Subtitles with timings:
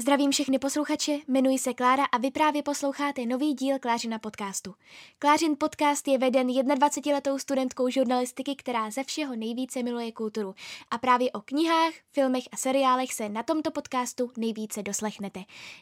[0.00, 4.74] Zdravím všechny posluchače, jmenuji se Klára a vy právě posloucháte nový díl Klářina podcastu.
[5.18, 10.54] Klářin podcast je veden 21-letou studentkou žurnalistiky, která ze všeho nejvíce miluje kulturu.
[10.90, 15.40] A právě o knihách, filmech a seriálech se na tomto podcastu nejvíce doslechnete.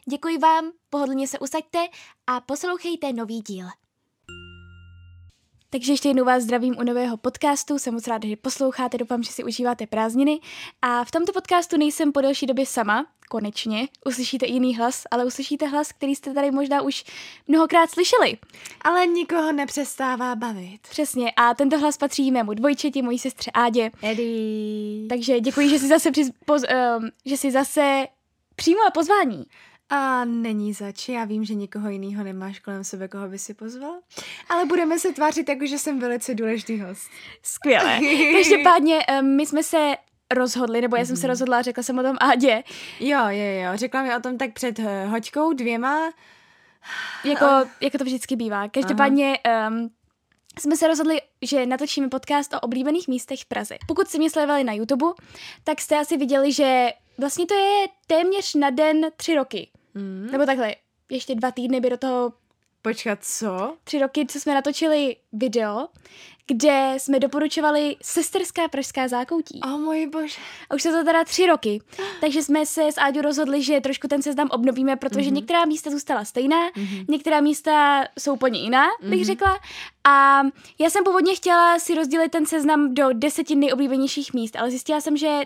[0.09, 1.87] Děkuji vám, pohodlně se usaďte
[2.27, 3.65] a poslouchejte nový díl.
[5.69, 9.31] Takže ještě jednou vás zdravím u nového podcastu, jsem moc ráda, že posloucháte, doufám, že
[9.31, 10.39] si užíváte prázdniny.
[10.81, 13.87] A v tomto podcastu nejsem po delší době sama, konečně.
[14.05, 17.03] Uslyšíte jiný hlas, ale uslyšíte hlas, který jste tady možná už
[17.47, 18.37] mnohokrát slyšeli.
[18.81, 20.79] Ale nikoho nepřestává bavit.
[20.89, 23.91] Přesně, a tento hlas patří mému dvojčeti, mojí sestře Ádě.
[24.01, 25.07] Eddie.
[25.07, 26.63] Takže děkuji, že si zase, přiz, poz,
[26.97, 28.07] um, že si zase
[28.55, 29.45] přijmula pozvání.
[29.89, 33.99] A není zač, já vím, že nikoho jiného nemáš kolem sebe, koho by si pozval,
[34.49, 37.09] ale budeme se tvářit jako, že jsem velice důležitý host.
[37.43, 37.99] Skvěle.
[38.33, 39.95] Každopádně my jsme se
[40.33, 42.63] rozhodli, nebo já jsem se rozhodla a řekla jsem o tom Ádě.
[42.99, 46.11] Jo, jo, jo, řekla mi o tom tak před uh, hoďkou, dvěma.
[47.23, 47.45] Jako,
[47.81, 48.67] jako to vždycky bývá.
[48.69, 49.89] Každopádně um,
[50.59, 53.77] jsme se rozhodli, že natočíme podcast o oblíbených místech v Praze.
[53.87, 55.05] Pokud jste mě sledovali na YouTube,
[55.63, 59.69] tak jste asi viděli, že vlastně to je téměř na den tři roky.
[59.95, 60.27] Mm.
[60.31, 60.75] Nebo takhle,
[61.09, 62.33] ještě dva týdny by do toho...
[62.81, 63.77] Počkat, co?
[63.83, 65.87] Tři roky, co jsme natočili video,
[66.47, 69.59] kde jsme doporučovali sesterská pražská zákoutí.
[69.63, 70.35] O oh, můj bože.
[70.69, 71.81] A už se to teda tři roky.
[72.21, 75.33] Takže jsme se s Áďou rozhodli, že trošku ten seznam obnovíme, protože mm-hmm.
[75.33, 77.05] některá místa zůstala stejná, mm-hmm.
[77.09, 79.25] některá místa jsou úplně jiná, bych mm-hmm.
[79.25, 79.59] řekla.
[80.03, 80.41] A
[80.79, 85.17] já jsem původně chtěla si rozdělit ten seznam do deseti nejoblíbenějších míst, ale zjistila jsem,
[85.17, 85.41] že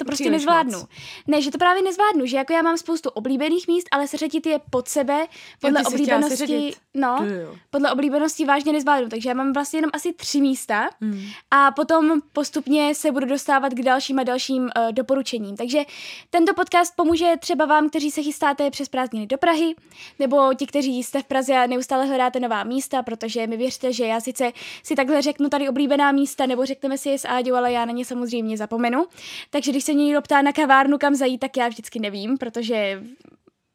[0.00, 0.78] to prostě Příliš nezvládnu.
[0.78, 0.88] Moc.
[1.26, 4.60] Ne, že to právě nezvládnu, že jako já mám spoustu oblíbených míst, ale seřadit je
[4.70, 5.26] pod sebe
[5.60, 6.72] podle jo, oblíbenosti.
[6.94, 11.22] No, jo, podle oblíbenosti vážně nezvládnu, takže já mám vlastně jenom asi tři místa hmm.
[11.50, 15.56] a potom postupně se budu dostávat k dalším a dalším uh, doporučením.
[15.56, 15.84] Takže
[16.30, 19.74] tento podcast pomůže třeba vám, kteří se chystáte přes prázdniny do Prahy,
[20.18, 24.06] nebo ti, kteří jste v Praze a neustále hledáte nová místa, protože mi věřte, že
[24.06, 27.72] já sice si takhle řeknu tady oblíbená místa, nebo řekneme si je s Áďou, ale
[27.72, 29.06] já na ně samozřejmě zapomenu.
[29.50, 33.02] Takže když se mě někdo ptá na kavárnu, kam zajít, tak já vždycky nevím, protože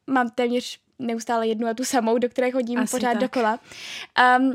[0.07, 3.21] mám téměř neustále jednu a tu samou, do které chodím Asi pořád tak.
[3.21, 3.59] dokola.
[4.39, 4.53] Um,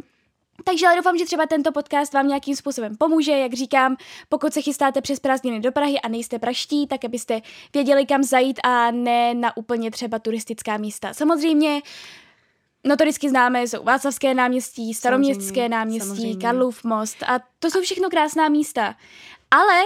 [0.65, 3.33] takže ale doufám, že třeba tento podcast vám nějakým způsobem pomůže.
[3.33, 3.97] Jak říkám,
[4.29, 7.41] pokud se chystáte přes prázdniny do Prahy a nejste praští, tak abyste
[7.75, 11.15] věděli, kam zajít a ne na úplně třeba turistická místa.
[11.15, 11.83] Samozřejmě
[12.85, 16.37] notoricky známe jsou Václavské náměstí, Staroměstské samozřejmě, náměstí, samozřejmě.
[16.37, 18.97] Karlův most a to jsou všechno krásná místa.
[19.51, 19.83] Ale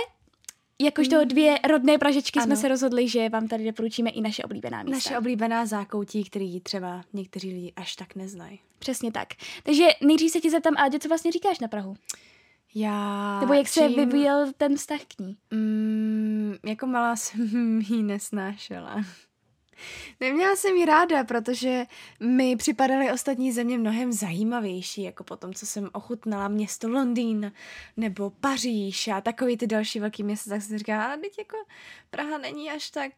[0.80, 1.28] Jakožto mm.
[1.28, 2.46] dvě rodné pražečky ano.
[2.46, 4.96] jsme se rozhodli, že vám tady doporučíme i naše oblíbená místa.
[4.96, 8.60] Naše oblíbená zákoutí, který třeba někteří lidi až tak neznají.
[8.78, 9.28] Přesně tak.
[9.62, 11.96] Takže nejdřív se ti zeptám, Ádě, co vlastně říkáš na Prahu?
[12.74, 13.40] Já...
[13.40, 13.82] Nebo jak čím...
[13.82, 15.36] se vyvíjel ten vztah k ní?
[15.50, 19.04] Mm, jako malá jsem ji nesnášela.
[20.20, 21.86] Neměla jsem ji ráda, protože
[22.20, 27.52] mi připadaly ostatní země mnohem zajímavější, jako po tom, co jsem ochutnala město Londýn
[27.96, 31.56] nebo Paříž a takový ty další velký města, tak jsem říkala, teď jako
[32.10, 33.12] Praha není až tak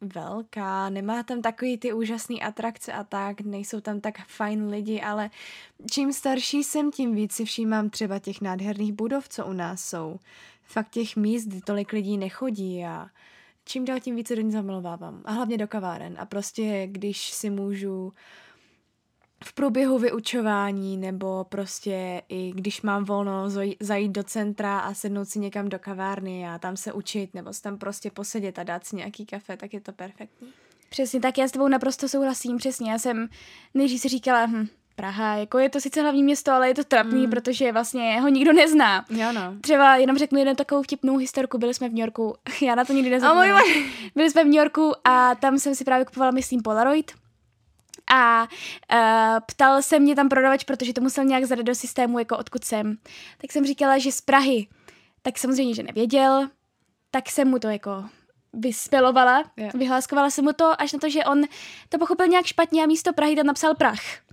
[0.00, 5.30] velká, nemá tam takový ty úžasné atrakce a tak, nejsou tam tak fajn lidi, ale
[5.90, 10.18] čím starší jsem, tím víc si všímám třeba těch nádherných budov, co u nás jsou.
[10.62, 13.08] Fakt těch míst, kdy tolik lidí nechodí a
[13.68, 15.22] čím dál tím více do ní zamilovávám.
[15.24, 16.16] A hlavně do kaváren.
[16.18, 18.12] A prostě, když si můžu
[19.44, 25.38] v průběhu vyučování nebo prostě i když mám volno zajít do centra a sednout si
[25.38, 28.96] někam do kavárny a tam se učit nebo se tam prostě posedět a dát si
[28.96, 30.48] nějaký kafe, tak je to perfektní.
[30.90, 32.90] Přesně, tak já s tebou naprosto souhlasím, přesně.
[32.90, 33.28] Já jsem
[33.74, 34.68] nejdřív si říkala, hm,
[34.98, 37.30] Praha, jako je to sice hlavní město, ale je to trapný, mm.
[37.30, 39.04] protože vlastně ho nikdo nezná.
[39.10, 39.54] Jo no.
[39.60, 42.92] Třeba jenom řeknu jednu takovou vtipnou historku, byli jsme v New Yorku, já na to
[42.92, 43.54] nikdy nezapomenu.
[43.54, 43.60] Oh,
[44.14, 47.12] byli jsme v New Yorku a tam jsem si právě kupovala, myslím, Polaroid.
[48.10, 52.36] A uh, ptal se mě tam prodavač, protože to musel nějak zadat do systému, jako
[52.36, 52.96] odkud jsem.
[53.40, 54.66] Tak jsem říkala, že z Prahy.
[55.22, 56.48] Tak samozřejmě, že nevěděl,
[57.10, 58.04] tak jsem mu to jako
[58.52, 59.74] vyspelovala, yeah.
[59.74, 61.42] vyhláskovala jsem mu to, až na to, že on
[61.88, 64.27] to pochopil nějak špatně a místo Prahy tam napsal Prach.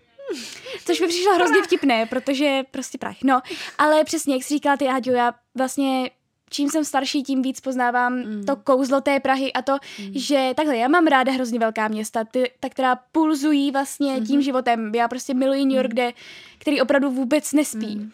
[0.86, 3.18] Což mi přišlo hrozně vtipné, protože prostě prach.
[3.24, 3.42] No,
[3.78, 6.10] ale přesně, jak jsi říkala ty, Áďo, já vlastně
[6.50, 8.46] čím jsem starší, tím víc poznávám mm.
[8.46, 10.12] to kouzlo té Prahy a to, mm.
[10.16, 14.28] že takhle, já mám ráda hrozně velká města, ty, ta, která pulzují vlastně mm-hmm.
[14.28, 14.96] tím životem.
[14.96, 15.94] Já prostě miluji New York, mm.
[15.94, 16.12] kde,
[16.58, 17.96] který opravdu vůbec nespí.
[17.96, 18.12] Mm.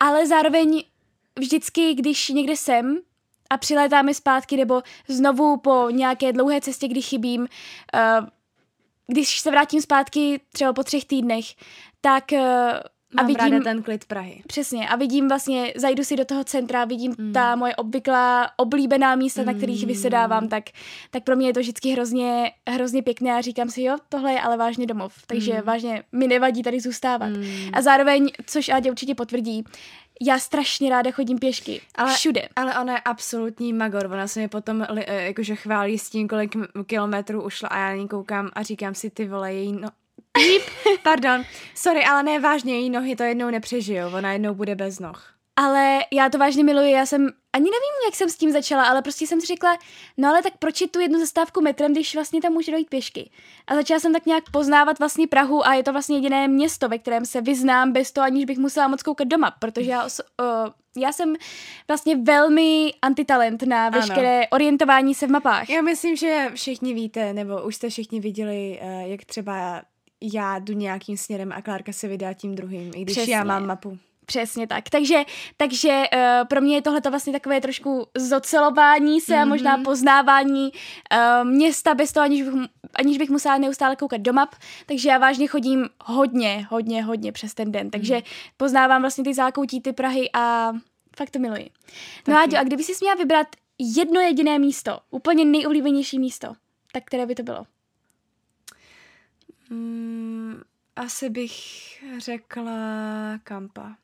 [0.00, 0.84] Ale zároveň
[1.38, 2.98] vždycky, když někde jsem
[3.50, 8.26] a přilétáme zpátky, nebo znovu po nějaké dlouhé cestě, kdy chybím, uh,
[9.06, 11.44] když se vrátím zpátky třeba po třech týdnech,
[12.00, 12.38] tak uh,
[13.14, 14.42] Mám a vidím ráda ten klid Prahy.
[14.46, 14.88] Přesně.
[14.88, 17.32] A vidím vlastně, zajdu si do toho centra, vidím mm.
[17.32, 19.46] ta moje obvyklá oblíbená místa, mm.
[19.46, 20.64] na kterých vysedávám, tak,
[21.10, 24.40] tak pro mě je to vždycky hrozně, hrozně pěkné a říkám si, jo, tohle je
[24.40, 25.14] ale vážně domov.
[25.26, 25.60] Takže mm.
[25.64, 27.30] vážně mi nevadí tady zůstávat.
[27.30, 27.70] Mm.
[27.72, 29.64] A zároveň, což Ádě určitě potvrdí,
[30.26, 31.80] já strašně ráda chodím pěšky.
[31.94, 32.48] Ale, všude.
[32.56, 34.06] Ale ona je absolutní magor.
[34.06, 37.94] Ona se mi potom eh, jakože chválí s tím, kolik kilometrů ušla a já na
[37.94, 39.88] ní koukám a říkám si, ty vole, její no...
[40.32, 40.62] Píp,
[41.02, 41.44] pardon.
[41.74, 44.08] Sorry, ale ne vážně, její nohy to jednou nepřežijou.
[44.14, 45.32] Ona jednou bude bez noh.
[45.62, 49.02] Ale já to vážně miluji, já jsem, ani nevím, jak jsem s tím začala, ale
[49.02, 49.78] prostě jsem si řekla,
[50.16, 53.30] no ale tak proč je tu jednu zastávku metrem, když vlastně tam může dojít pěšky.
[53.66, 56.98] A začala jsem tak nějak poznávat vlastně Prahu a je to vlastně jediné město, ve
[56.98, 60.10] kterém se vyznám bez toho, aniž bych musela moc koukat doma, protože já, uh,
[61.02, 61.34] já jsem
[61.88, 64.46] vlastně velmi antitalent na veškeré ano.
[64.50, 65.70] orientování se v mapách.
[65.70, 69.82] Já myslím, že všichni víte, nebo už jste všichni viděli, uh, jak třeba
[70.22, 73.34] já jdu nějakým směrem a Klárka se vydá tím druhým, i když Přesně.
[73.34, 73.98] já mám mapu.
[74.32, 74.90] Přesně tak.
[74.90, 75.24] Takže,
[75.56, 79.42] takže uh, pro mě je tohle vlastně takové trošku zocelování se mm-hmm.
[79.42, 79.84] a možná mhm.
[79.84, 82.54] poznávání uh, města bez toho, aniž bych,
[82.94, 84.54] aniž bych musela neustále koukat do map.
[84.86, 87.90] Takže já vážně chodím hodně, hodně, hodně přes ten den.
[87.90, 88.22] Takže mm.
[88.56, 90.72] poznávám vlastně ty zákoutí, ty Prahy a
[91.16, 91.70] fakt to miluji.
[92.28, 93.46] No a, a kdyby si měla vybrat
[93.78, 96.52] jedno jediné místo, úplně nejoblíbenější místo,
[96.92, 97.66] tak které by to bylo?
[99.70, 100.62] Mm,
[100.96, 101.54] asi bych
[102.18, 102.72] řekla
[103.44, 104.01] Kampa.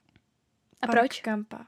[0.81, 1.21] A Park proč?
[1.21, 1.67] Kampa.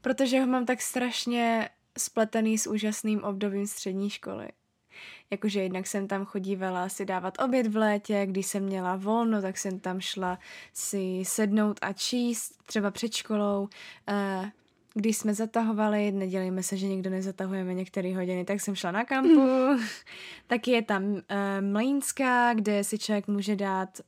[0.00, 1.68] Protože ho mám tak strašně
[1.98, 4.48] spletený s úžasným obdobím střední školy.
[5.30, 9.58] Jakože jednak jsem tam chodívala si dávat oběd v létě, když jsem měla volno, tak
[9.58, 10.38] jsem tam šla
[10.72, 13.68] si sednout a číst, třeba před školou.
[14.08, 14.50] Eh,
[14.94, 19.40] když jsme zatahovali, nedělíme se, že někdo nezatahujeme některé hodiny, tak jsem šla na kampu.
[19.40, 19.78] Mm.
[20.46, 21.20] Taky je tam uh,
[21.60, 24.00] Mlínská, kde si člověk může dát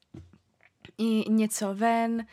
[0.98, 2.26] i něco ven.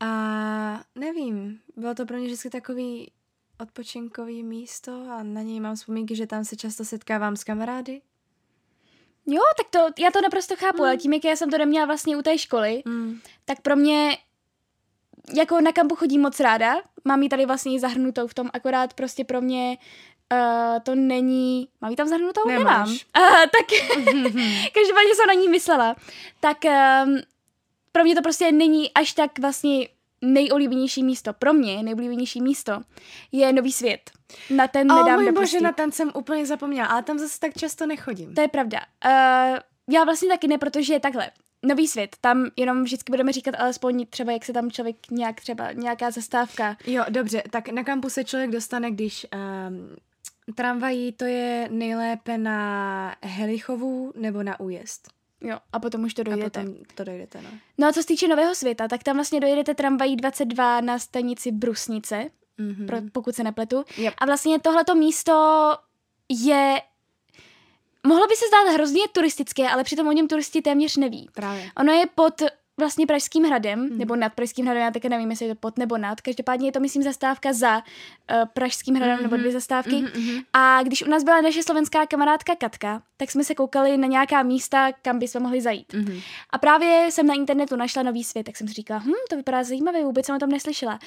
[0.00, 3.12] A nevím, bylo to pro mě vždycky takový
[3.60, 8.00] odpočinkový místo a na něj mám vzpomínky, že tam se často setkávám s kamarády.
[9.26, 10.84] Jo, tak to, já to naprosto chápu, mm.
[10.84, 13.20] ale tím, jak já jsem to neměla vlastně u té školy, mm.
[13.44, 14.18] tak pro mě
[15.34, 19.24] jako na kampu chodím moc ráda, mám ji tady vlastně zahrnutou v tom, akorát prostě
[19.24, 19.78] pro mě
[20.32, 21.68] Uh, to není...
[21.80, 22.48] Mám ji tam zahrnutou?
[22.48, 23.06] Nemáš.
[23.16, 23.32] Nemám.
[23.32, 23.66] Uh, tak
[24.74, 25.96] každopádně jsem na ní myslela.
[26.40, 27.18] Tak um,
[27.98, 29.88] pro mě to prostě není až tak vlastně
[30.22, 31.32] nejoblíbenější místo.
[31.32, 32.82] Pro mě nejoblíbenější místo
[33.32, 34.10] je Nový svět.
[34.50, 37.52] Na ten oh, nedám můj bože, na ten jsem úplně zapomněla, ale tam zase tak
[37.56, 38.34] často nechodím.
[38.34, 38.80] To je pravda.
[39.04, 39.58] Uh,
[39.94, 41.30] já vlastně taky ne, protože takhle.
[41.62, 45.72] Nový svět, tam jenom vždycky budeme říkat alespoň třeba, jak se tam člověk nějak třeba,
[45.72, 46.76] nějaká zastávka.
[46.86, 49.96] Jo, dobře, tak na kampu se člověk dostane, když um,
[50.54, 55.17] tramvají to je nejlépe na Helichovu nebo na újezd.
[55.40, 56.60] Jo, a potom už to dojdete.
[56.60, 57.50] A potom to dojdete, no.
[57.78, 61.52] No a co se týče Nového světa, tak tam vlastně dojedete tramvají 22 na stanici
[61.52, 62.86] Brusnice, mm-hmm.
[62.86, 63.84] pro, pokud se nepletu.
[63.96, 64.14] Yep.
[64.18, 65.32] A vlastně tohleto místo
[66.28, 66.82] je
[68.06, 71.28] Mohlo by se zdát hrozně turistické, ale přitom o něm turisti téměř neví.
[71.34, 71.70] Právě.
[71.76, 72.42] Ono je pod
[72.78, 73.98] vlastně Pražským hradem, mm.
[73.98, 76.20] nebo nad Pražským hradem, já také nevím, jestli je to pod nebo nad.
[76.20, 77.82] Každopádně je to, myslím, zastávka za uh,
[78.52, 79.22] Pražským hradem, mm-hmm.
[79.22, 79.90] nebo dvě zastávky.
[79.90, 80.44] Mm-hmm.
[80.52, 84.42] A když u nás byla naše slovenská kamarádka Katka, tak jsme se koukali na nějaká
[84.42, 85.92] místa, kam bychom mohli zajít.
[85.92, 86.22] Mm-hmm.
[86.50, 89.64] A právě jsem na internetu našla nový svět, tak jsem si říkala, hm, to vypadá
[89.64, 90.98] zajímavé, vůbec jsem o tom neslyšela.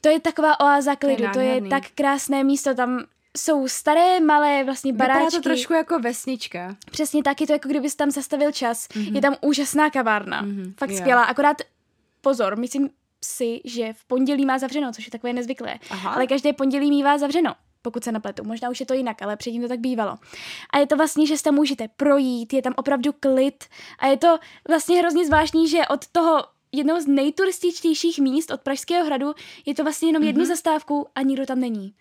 [0.00, 3.04] To je taková oáza klidu, to je, to je tak krásné místo, tam
[3.36, 5.24] jsou staré, malé vlastně baráčky.
[5.24, 6.76] Vypadá to trošku jako vesnička.
[6.90, 8.88] Přesně tak, je to jako kdyby tam zastavil čas.
[8.88, 9.14] Mm-hmm.
[9.14, 10.42] Je tam úžasná kavárna.
[10.42, 10.74] Mm-hmm.
[10.78, 11.02] Fakt yeah.
[11.02, 11.22] skvělá.
[11.22, 11.56] Akorát
[12.20, 12.90] pozor, myslím
[13.24, 15.78] si, že v pondělí má zavřeno, což je takové nezvyklé.
[15.90, 16.10] Aha.
[16.10, 18.44] Ale každé pondělí mívá zavřeno pokud se nepletu.
[18.44, 20.18] Možná už je to jinak, ale předtím to tak bývalo.
[20.70, 23.64] A je to vlastně, že se tam můžete projít, je tam opravdu klid
[23.98, 29.06] a je to vlastně hrozně zvláštní, že od toho jednoho z nejturističtějších míst od Pražského
[29.06, 29.34] hradu
[29.66, 30.48] je to vlastně jenom jednu mm-hmm.
[30.48, 31.94] zastávku a nikdo tam není.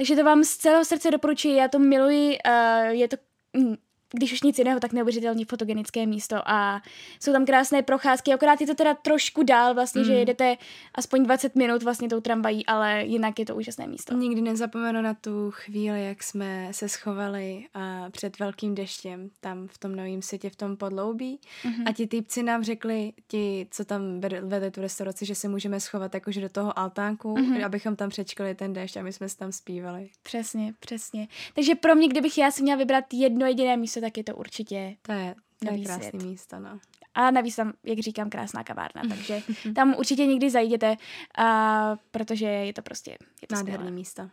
[0.00, 3.16] Takže to vám z celého srdce doporučuji, já to miluji, uh, je to
[3.52, 3.74] mm,
[4.12, 6.82] když už nic jiného, tak neuvěřitelně fotogenické místo a
[7.20, 10.06] jsou tam krásné procházky, akorát je to teda trošku dál vlastně, mm.
[10.06, 10.56] že jedete
[10.94, 14.16] aspoň 20 minut vlastně tou tramvají, ale jinak je to úžasné místo.
[14.16, 19.78] Nikdy nezapomenu na tu chvíli, jak jsme se schovali a před velkým deštěm tam v
[19.78, 21.82] tom novém světě, v tom podloubí mm-hmm.
[21.86, 26.14] a ti týpci nám řekli, ti, co tam vedli tu restauraci, že se můžeme schovat
[26.14, 27.64] jakože do toho altánku, mm-hmm.
[27.64, 30.10] abychom tam přečkali ten dešť a my jsme se tam zpívali.
[30.22, 31.28] Přesně, přesně.
[31.54, 34.36] Takže pro mě, kdybych já si měla vybrat jedno jediné místo, místo, tak je to
[34.36, 36.22] určitě To je, to je krásný svět.
[36.22, 36.78] místo, no.
[37.14, 39.42] A navíc tam, jak říkám, krásná kavárna, takže
[39.74, 40.96] tam určitě někdy zajděte,
[41.38, 44.30] a, protože je to prostě je to nádherné místo.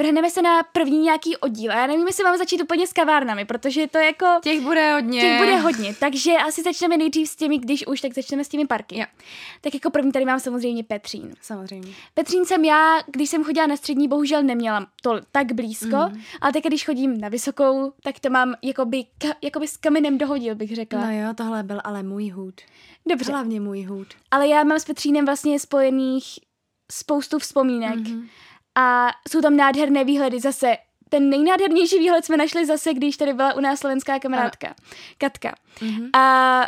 [0.00, 1.72] Vrhneme se na první nějaký oddíl.
[1.72, 4.26] A já nevím, jestli mám začít úplně s kavárnami, protože to jako...
[4.42, 5.20] Těch bude hodně.
[5.20, 8.66] Těch bude hodně, takže asi začneme nejdřív s těmi, když už, tak začneme s těmi
[8.66, 8.98] parky.
[8.98, 9.04] Jo.
[9.60, 11.34] Tak jako první tady mám samozřejmě Petřín.
[11.40, 11.92] Samozřejmě.
[12.14, 16.20] Petřín jsem já, když jsem chodila na střední, bohužel neměla to tak blízko, mm.
[16.40, 20.54] ale teď, když chodím na vysokou, tak to mám jakoby, ka, jakoby s kamenem dohodil,
[20.54, 21.00] bych řekla.
[21.00, 22.60] No jo, tohle byl ale můj hůd.
[23.08, 23.32] Dobře.
[23.32, 24.06] Hlavně můj hůd.
[24.30, 26.24] Ale já mám s Petřínem vlastně spojených
[26.92, 27.96] spoustu vzpomínek.
[27.96, 28.28] Mm-hmm.
[28.74, 30.76] A jsou tam nádherné výhledy zase.
[31.08, 34.76] Ten nejnádhernější výhled jsme našli zase, když tady byla u nás slovenská kamarádka, ano.
[35.18, 35.54] Katka.
[35.80, 36.10] Mm-hmm.
[36.20, 36.64] A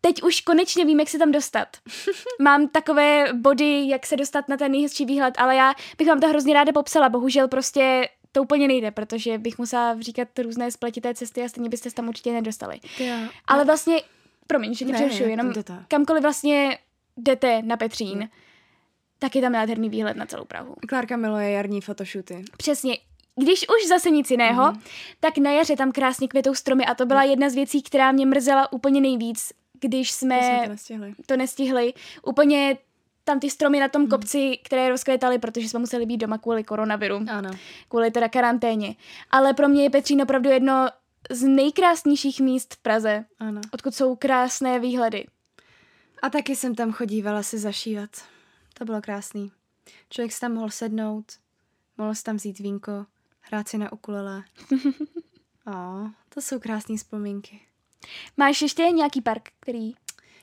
[0.00, 1.68] teď už konečně vím, jak se tam dostat.
[2.40, 6.28] Mám takové body, jak se dostat na ten nejhezčí výhled, ale já bych vám to
[6.28, 7.08] hrozně ráda popsala.
[7.08, 11.90] Bohužel prostě to úplně nejde, protože bych musela říkat různé spletité cesty a stejně byste
[11.90, 12.80] se tam určitě nedostali.
[12.98, 14.02] Já, ale vlastně,
[14.46, 15.52] promiň, že tě přerušuju, jenom
[15.88, 16.78] kamkoliv vlastně
[17.16, 18.28] jdete na Petřín, ne
[19.20, 20.74] tak je tam nádherný výhled na celou Prahu.
[20.88, 22.44] Klárka miluje jarní fotoshooty.
[22.56, 22.98] Přesně.
[23.36, 24.80] Když už zase nic jiného, mm.
[25.20, 28.26] tak na jaře tam krásně květou stromy a to byla jedna z věcí, která mě
[28.26, 31.14] mrzela úplně nejvíc, když jsme, jsme to, nestihli.
[31.26, 31.94] to nestihli.
[32.26, 32.78] Úplně
[33.24, 34.08] tam ty stromy na tom mm.
[34.08, 37.20] kopci, které rozkvětaly, protože jsme museli být doma kvůli koronaviru.
[37.30, 37.50] Ano.
[37.88, 38.94] Kvůli teda karanténě.
[39.30, 40.88] Ale pro mě je Petřín opravdu jedno
[41.30, 43.60] z nejkrásnějších míst v Praze, ano.
[43.72, 45.26] odkud jsou krásné výhledy.
[46.22, 48.10] A taky jsem tam chodívala si zašívat.
[48.80, 49.52] To bylo krásný.
[50.10, 51.32] Člověk si tam mohl sednout,
[51.98, 53.06] mohl si tam vzít vínko,
[53.40, 54.44] hrát si na ukulele.
[55.66, 57.60] o, to jsou krásné vzpomínky.
[58.36, 59.92] Máš ještě nějaký park, který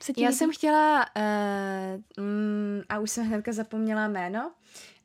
[0.00, 4.52] se ti Já jsem chtěla, uh, mm, a už jsem hnedka zapomněla jméno,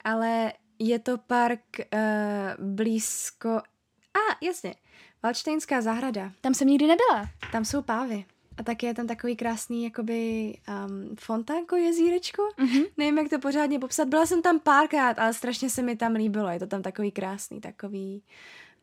[0.04, 4.76] ale je to park uh, blízko, a ah, jasně,
[5.24, 6.32] Valčtejnská zahrada.
[6.42, 7.30] Tam jsem nikdy nebyla.
[7.52, 8.26] Tam jsou pávy.
[8.58, 12.42] A taky je tam takový krásný jakoby um, fontánko jezírečko.
[12.60, 12.86] Mm-hmm.
[12.98, 14.08] Nevím, jak to pořádně popsat.
[14.08, 16.50] Byla jsem tam párkrát, ale strašně se mi tam líbilo.
[16.50, 18.24] Je to tam takový krásný, takový...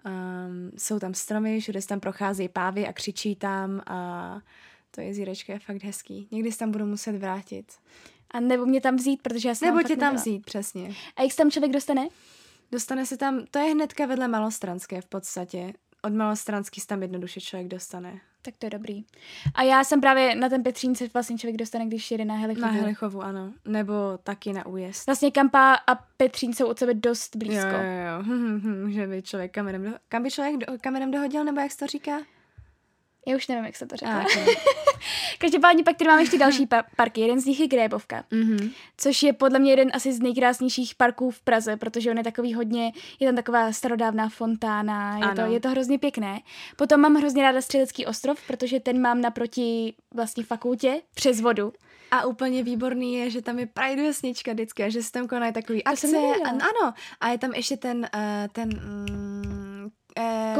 [0.06, 4.40] Um, jsou tam stromy, všude se tam procházejí pávy a křičí tam a
[4.90, 6.28] to jezírečko je fakt hezký.
[6.30, 7.72] Někdy se tam budu muset vrátit.
[8.30, 10.20] A nebo mě tam vzít, protože já jsem Nebo tě tam nebyla.
[10.20, 10.94] vzít, přesně.
[11.16, 12.08] A jak se tam člověk dostane?
[12.72, 15.72] Dostane se tam, to je hnedka vedle Malostranské v podstatě.
[16.02, 18.20] Od Malostranský se tam jednoduše člověk dostane.
[18.42, 19.04] Tak to je dobrý.
[19.54, 22.66] A já jsem právě na ten Petřín se vlastně člověk dostane, když jede na Helichovu.
[22.66, 23.52] Na Helichovu, ano.
[23.64, 23.92] Nebo
[24.22, 25.06] taky na újezd.
[25.06, 27.68] Vlastně Kampa a Petřín jsou od sebe dost blízko.
[27.68, 28.36] Jo, jo, jo.
[28.84, 29.90] Může být člověk kamenem, do...
[30.08, 30.66] kam by člověk do...
[30.80, 32.18] kamenem dohodil, nebo jak se to říká?
[33.26, 34.20] Já už nevím, jak se to říká.
[34.20, 34.54] Okay.
[35.38, 37.20] Každopádně pak tady máme ještě další pa- parky.
[37.20, 38.72] Jeden z nich je Grébovka, mm-hmm.
[38.96, 42.54] což je podle mě jeden asi z nejkrásnějších parků v Praze, protože on je takový
[42.54, 46.40] hodně, je tam taková starodávná fontána, je, to, je to hrozně pěkné.
[46.76, 51.72] Potom mám hrozně ráda Střelecký ostrov, protože ten mám naproti vlastně fakultě přes vodu.
[52.10, 55.52] A úplně výborný je, že tam je Pride vesnička vždycky a že se tam konají
[55.52, 56.16] takový akce.
[56.44, 59.19] A, ano, a je tam ještě ten, uh, ten Um,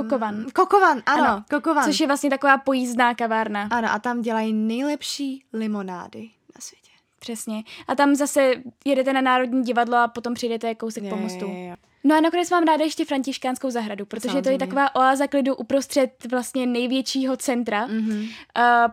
[0.02, 0.45] Kokovan.
[0.54, 1.85] Kokovan, ano, ano, Kokovan.
[1.85, 3.69] Což je vlastně taková pojízdná kavárna.
[3.71, 6.90] Ano, a tam dělají nejlepší limonády na světě.
[7.19, 7.62] Přesně.
[7.88, 8.52] A tam zase
[8.85, 11.47] jedete na Národní divadlo a potom přijdete kousek je, po mostu.
[11.47, 11.76] Je, je.
[12.04, 14.42] No a nakonec mám ráda ještě Františkánskou zahradu, protože Samozřejmě.
[14.42, 17.88] to je taková oáza klidu uprostřed vlastně největšího centra.
[17.88, 18.28] Mm-hmm.
[18.59, 18.92] Uh,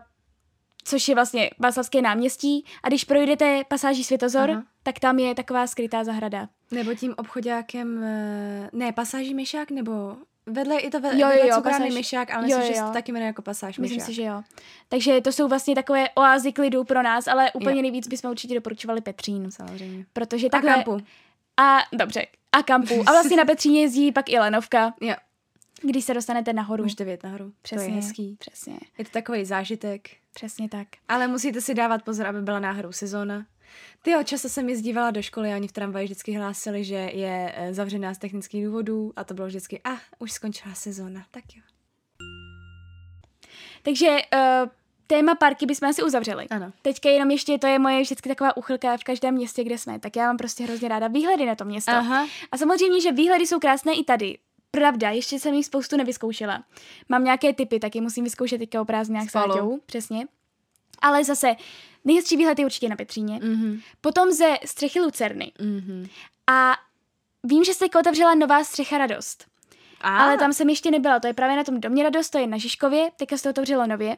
[0.84, 2.64] což je vlastně Václavské náměstí.
[2.82, 4.62] A když projdete pasáží Světozor, Aha.
[4.82, 6.48] tak tam je taková skrytá zahrada.
[6.70, 10.16] Nebo tím obchodákem, eh, ne, pasáží Myšák, nebo
[10.48, 11.94] Vedle je i to vedle, jo, vedle jo, cukrárny pasáž...
[11.94, 12.72] myšák, ale myslím, jo, jo.
[12.72, 14.06] že se to taky jmenuje jako pasáž Myslím myšák.
[14.06, 14.42] si, že jo.
[14.88, 17.82] Takže to jsou vlastně takové oázy klidu pro nás, ale úplně jo.
[17.82, 19.50] nejvíc bychom určitě doporučovali Petřín.
[19.50, 20.04] Samozřejmě.
[20.12, 20.70] Protože takhle...
[20.70, 21.00] A kampu.
[21.56, 23.00] A dobře, a kampu.
[23.06, 24.94] A vlastně na Petříně jezdí pak i Lenovka.
[25.00, 25.14] Jo.
[25.82, 26.82] Když se dostanete nahoru.
[26.82, 27.52] Můžete vědět nahoru.
[27.62, 27.86] Přesně.
[27.86, 28.36] To je hezký.
[28.38, 28.78] Přesně.
[28.98, 30.08] Je to takový zážitek.
[30.34, 30.88] Přesně tak.
[31.08, 33.46] Ale musíte si dávat pozor, aby byla náhodou sezóna.
[34.02, 37.54] Ty jo, často jsem jezdívala do školy a oni v tramvaji vždycky hlásili, že je
[37.56, 41.44] eh, zavřená z technických důvodů a to bylo vždycky, a ah, už skončila sezóna, tak
[41.56, 41.62] jo.
[43.82, 44.68] Takže uh,
[45.06, 46.46] téma parky bychom asi uzavřeli.
[46.50, 46.72] Ano.
[46.82, 50.16] Teďka jenom ještě, to je moje vždycky taková uchylka v každém městě, kde jsme, tak
[50.16, 51.92] já mám prostě hrozně ráda výhledy na to město.
[51.92, 52.26] Aha.
[52.52, 54.38] A samozřejmě, že výhledy jsou krásné i tady.
[54.70, 56.64] Pravda, ještě jsem jich spoustu nevyzkoušela.
[57.08, 59.32] Mám nějaké typy, taky musím vyzkoušet teďka o prázdninách s
[59.86, 60.26] přesně.
[61.02, 61.56] Ale zase
[62.04, 63.38] nejhezčí výhled je určitě na Petříně.
[63.38, 63.82] Mm-hmm.
[64.00, 65.52] Potom ze střechy Lucerny.
[65.58, 66.08] Mm-hmm.
[66.46, 66.76] A
[67.44, 69.44] vím, že se otevřela nová střecha Radost.
[70.00, 70.18] A.
[70.18, 72.58] Ale tam jsem ještě nebyla, to je právě na tom domě Radost, to je na
[72.58, 74.16] Žižkově, teďka se to otevřelo nově.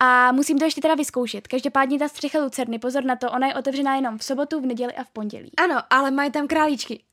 [0.00, 1.48] A musím to ještě teda vyzkoušet.
[1.48, 4.92] Každopádně ta střecha Lucerny, pozor na to, ona je otevřená jenom v sobotu, v neděli
[4.92, 5.50] a v pondělí.
[5.56, 7.04] Ano, ale mají tam králíčky.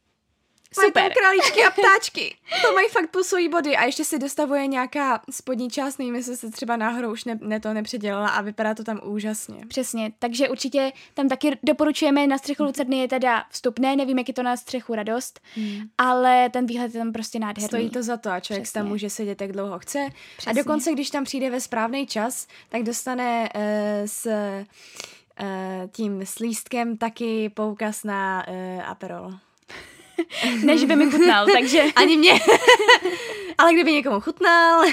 [0.73, 1.03] Super.
[1.03, 2.35] Mají králíčky a ptáčky.
[2.61, 6.51] To mají fakt pulsují body a ještě si dostavuje nějaká spodní část, nevím, jestli se
[6.51, 9.65] třeba náhodou už ne, ne to nepředělala a vypadá to tam úžasně.
[9.67, 14.33] Přesně, takže určitě tam taky doporučujeme na střechu Lucerny je teda vstupné, nevím, jak je
[14.33, 15.81] to na střechu radost, hmm.
[15.97, 17.67] ale ten výhled je tam prostě nádherný.
[17.67, 18.79] Stojí to za to a člověk Přesně.
[18.79, 20.07] tam může sedět, jak dlouho chce.
[20.37, 20.51] Přesně.
[20.51, 23.61] A dokonce, když tam přijde ve správný čas, tak dostane uh,
[24.05, 25.45] s uh,
[25.91, 29.31] tím slístkem taky poukaz na uh, Aperol.
[30.65, 31.83] než by mi chutnal, takže...
[31.95, 32.33] Ani mě.
[33.57, 34.83] ale kdyby někomu chutnal.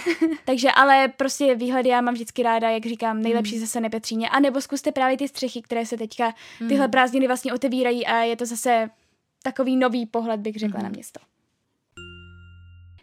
[0.45, 3.61] takže ale prostě výhledy já mám vždycky ráda, jak říkám, nejlepší mm.
[3.61, 4.29] zase nepetříně.
[4.29, 6.35] A nebo zkuste právě ty střechy, které se teďka
[6.69, 6.91] tyhle mm.
[6.91, 8.91] prázdniny vlastně otevírají a je to zase
[9.43, 10.85] takový nový pohled, bych řekla, mm.
[10.85, 11.21] na město.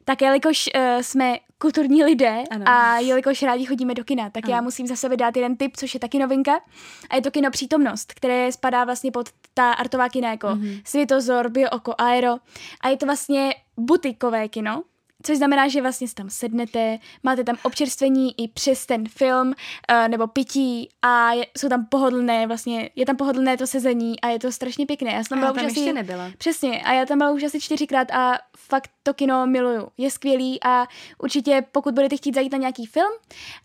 [0.06, 2.64] Tak jelikož uh, jsme kulturní lidé ano.
[2.68, 4.54] a jelikož rádi chodíme do kina, tak ano.
[4.54, 6.62] já musím za sebe dát jeden tip, což je taky novinka.
[7.10, 10.82] A je to kino Přítomnost, které spadá vlastně pod ta artová kina jako mm-hmm.
[10.86, 12.38] Světozor, Bio Oko, Aero.
[12.82, 14.84] A je to vlastně butikové kino,
[15.26, 20.28] Což znamená, že vlastně tam sednete, máte tam občerstvení i přes ten film, uh, nebo
[20.28, 24.52] pití a je, jsou tam pohodlné, vlastně je tam pohodlné to sezení a je to
[24.52, 25.12] strašně pěkné.
[25.12, 26.32] Já jsem tam, byla už asi, nebyla.
[26.38, 29.88] Přesně, a já tam byla už asi čtyřikrát a fakt to kino miluju.
[29.98, 33.12] Je skvělý a určitě pokud budete chtít zajít na nějaký film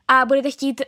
[0.08, 0.80] a budete chtít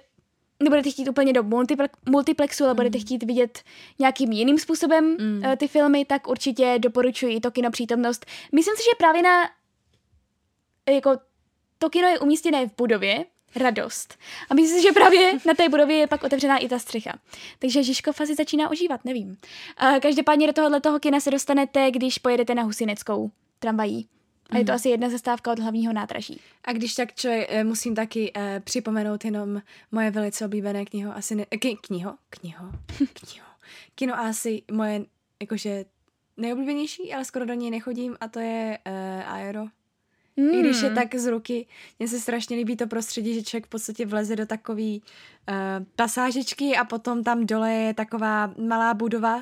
[0.63, 2.77] nebudete chtít úplně do multiple- multiplexu, ale mm.
[2.77, 3.63] budete chtít vidět
[3.99, 5.43] nějakým jiným způsobem mm.
[5.47, 8.27] uh, ty filmy, tak určitě doporučuji to kino přítomnost.
[8.53, 9.31] Myslím si, že právě na
[10.91, 11.19] jako
[11.79, 13.25] to kino je umístěné v budově,
[13.57, 14.19] radost.
[14.51, 17.19] A myslím si, že právě na té budově je pak otevřená i ta střecha.
[17.59, 19.37] Takže Žižkov asi začíná ožívat, nevím.
[19.77, 24.09] A každopádně do tohohle toho kina se dostanete, když pojedete na Husineckou tramvají.
[24.51, 24.77] A je to mm.
[24.77, 26.41] asi jedna zastávka od hlavního nádraží.
[26.65, 29.63] A když tak člověk, eh, musím taky eh, připomenout jenom
[29.93, 32.65] moje velice oblíbené kniho, asi ne, k, kniho, kniho,
[32.97, 33.47] kniho.
[33.95, 35.05] Kino asi moje,
[35.41, 35.85] jakože
[36.37, 39.67] nejoblíbenější, ale skoro do něj nechodím a to je uh, Aero.
[40.37, 40.55] Mm.
[40.55, 40.95] I když je hmm.
[40.95, 41.67] tak z ruky.
[41.99, 45.03] Mně se strašně líbí to prostředí, že člověk v podstatě vleze do takový
[45.49, 45.55] uh,
[45.97, 49.41] pasážičky a potom tam dole je taková malá budova,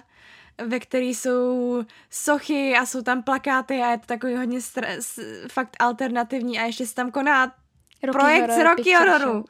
[0.66, 5.18] ve které jsou sochy a jsou tam plakáty a je to takový hodně stres,
[5.52, 7.54] fakt alternativní a ještě se tam koná
[8.02, 9.44] Roky projekt horror, Rocky Hororu.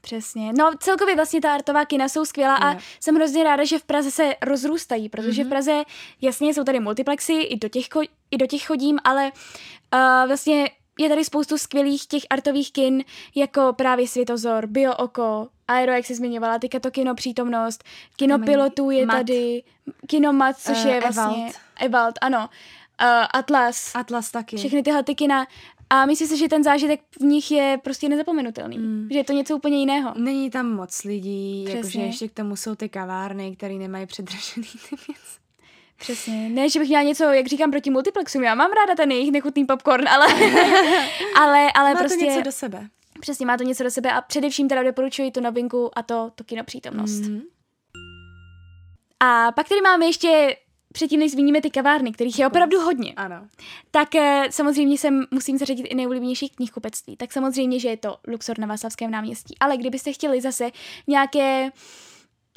[0.00, 0.52] Přesně.
[0.58, 4.10] No celkově vlastně ta artová kina jsou skvělá a jsem hrozně ráda, že v Praze
[4.10, 5.44] se rozrůstají, protože mm-hmm.
[5.44, 5.48] v mhm.
[5.48, 5.82] Praze
[6.20, 7.86] jasně jsou tady multiplexy, i do těch,
[8.30, 9.32] i do těch chodím, ale
[9.94, 15.92] uh, vlastně je tady spoustu skvělých těch artových kin, jako právě Světozor, Bio Oko, Aero,
[15.92, 17.84] jak jsi zmiňovala, teďka to kino Přítomnost,
[18.16, 19.16] kino Pilotů je Mat.
[19.16, 19.62] tady,
[20.06, 21.42] kino Mat, což uh, je vlastně...
[21.42, 21.54] Evald.
[21.80, 22.38] Evald, ano.
[23.02, 23.92] Uh, Atlas.
[23.94, 24.56] Atlas taky.
[24.56, 25.46] Všechny tyhle ty kina.
[25.90, 28.78] A myslím si, že ten zážitek v nich je prostě nezapomenutelný.
[28.78, 29.08] Mm.
[29.10, 30.14] Že je to něco úplně jiného.
[30.16, 34.96] Není tam moc lidí, jakože ještě k tomu jsou ty kavárny, které nemají předražený ty
[35.06, 35.41] věci.
[36.02, 36.48] Přesně.
[36.48, 38.42] Ne, že bych měla něco, jak říkám, proti multiplexům.
[38.42, 40.26] Já mám ráda ten jejich nechutný popcorn, ale,
[41.40, 42.18] ale, ale má prostě...
[42.18, 42.88] to něco do sebe.
[43.20, 46.44] Přesně, má to něco do sebe a především teda doporučuji tu novinku a to, to
[46.44, 47.20] kino přítomnost.
[47.20, 47.40] Mm-hmm.
[49.20, 50.56] A pak tady máme ještě
[50.92, 53.48] předtím, než zmíníme ty kavárny, kterých je opravdu hodně, ano.
[53.90, 57.16] tak eh, samozřejmě jsem musím zařadit i nejoblíbenější knihkupectví.
[57.16, 59.54] Tak samozřejmě, že je to Luxor na Václavském náměstí.
[59.60, 60.70] Ale kdybyste chtěli zase
[61.06, 61.70] nějaké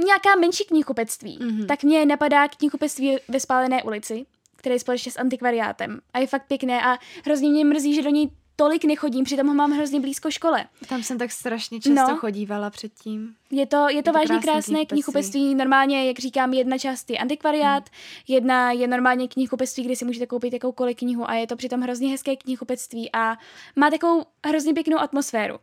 [0.04, 1.66] nějaká menší knihkupectví, mm-hmm.
[1.66, 6.00] tak mě napadá knihkupectví ve Spálené ulici, které je společně s antikvariátem.
[6.14, 9.54] A je fakt pěkné a hrozně mě mrzí, že do něj tolik nechodím, přitom ho
[9.54, 10.66] mám hrozně blízko škole.
[10.90, 12.18] Tam jsem tak strašně často no.
[12.18, 13.36] chodívala předtím.
[13.52, 15.56] Je to, je to, je to vážně krásné knihkupectví.
[15.56, 18.36] Normálně, jak říkám, jedna část je antikvariát, hmm.
[18.36, 22.10] jedna je normálně knihkupectví, kde si můžete koupit jakoukoliv knihu a je to přitom hrozně
[22.10, 23.38] hezké knihkupectví a
[23.76, 25.58] má takovou hrozně pěknou atmosféru.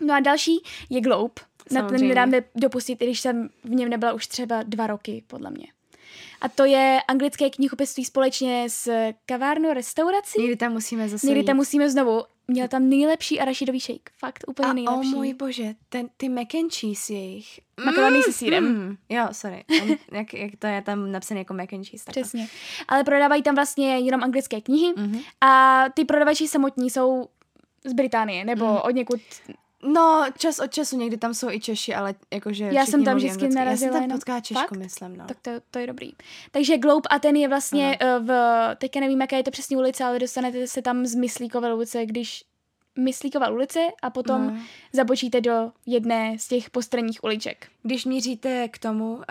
[0.00, 1.34] No a další je Globe,
[1.70, 5.50] na ten nedám dopustit, i když jsem v něm nebyla už třeba dva roky, podle
[5.50, 5.66] mě.
[6.40, 8.90] A to je anglické knihkupectví společně s
[9.26, 10.40] kavárnou restaurací.
[10.40, 12.22] Někdy tam musíme zase Někdy tam musíme znovu.
[12.48, 14.10] Měl tam nejlepší arašidový shake.
[14.18, 15.08] Fakt úplně a nejlepší.
[15.08, 17.60] oh můj bože, ten, ty mac and cheese jejich.
[17.84, 18.64] Makarony mm, se sírem.
[18.64, 19.64] Mm, jo, sorry.
[20.12, 22.04] jak, jak to je tam napsané jako mac and cheese.
[22.04, 22.22] Takhle.
[22.22, 22.48] Přesně.
[22.88, 25.22] Ale prodávají tam vlastně jenom anglické knihy mm-hmm.
[25.40, 27.28] a ty prodavači samotní jsou
[27.84, 28.76] z Británie nebo mm.
[28.76, 29.20] od někud
[29.82, 33.48] No, čas od času, někdy tam jsou i Češi, ale jakože Já jsem tam vždycky
[33.48, 33.92] narazila.
[33.92, 34.78] Já jsem tam potkala Češku, Fakt?
[34.78, 35.26] myslím, no.
[35.26, 36.12] Tak to, to je dobrý.
[36.50, 38.32] Takže Globe a ten je vlastně uh, v,
[38.78, 42.44] teďka nevím, jaká je to přesně ulice, ale dostanete se tam z Myslíkové ulice, když
[42.98, 44.60] Myslíková ulice a potom no.
[44.92, 47.68] zabočíte do jedné z těch postranních uliček.
[47.82, 49.22] Když míříte k tomu, uh,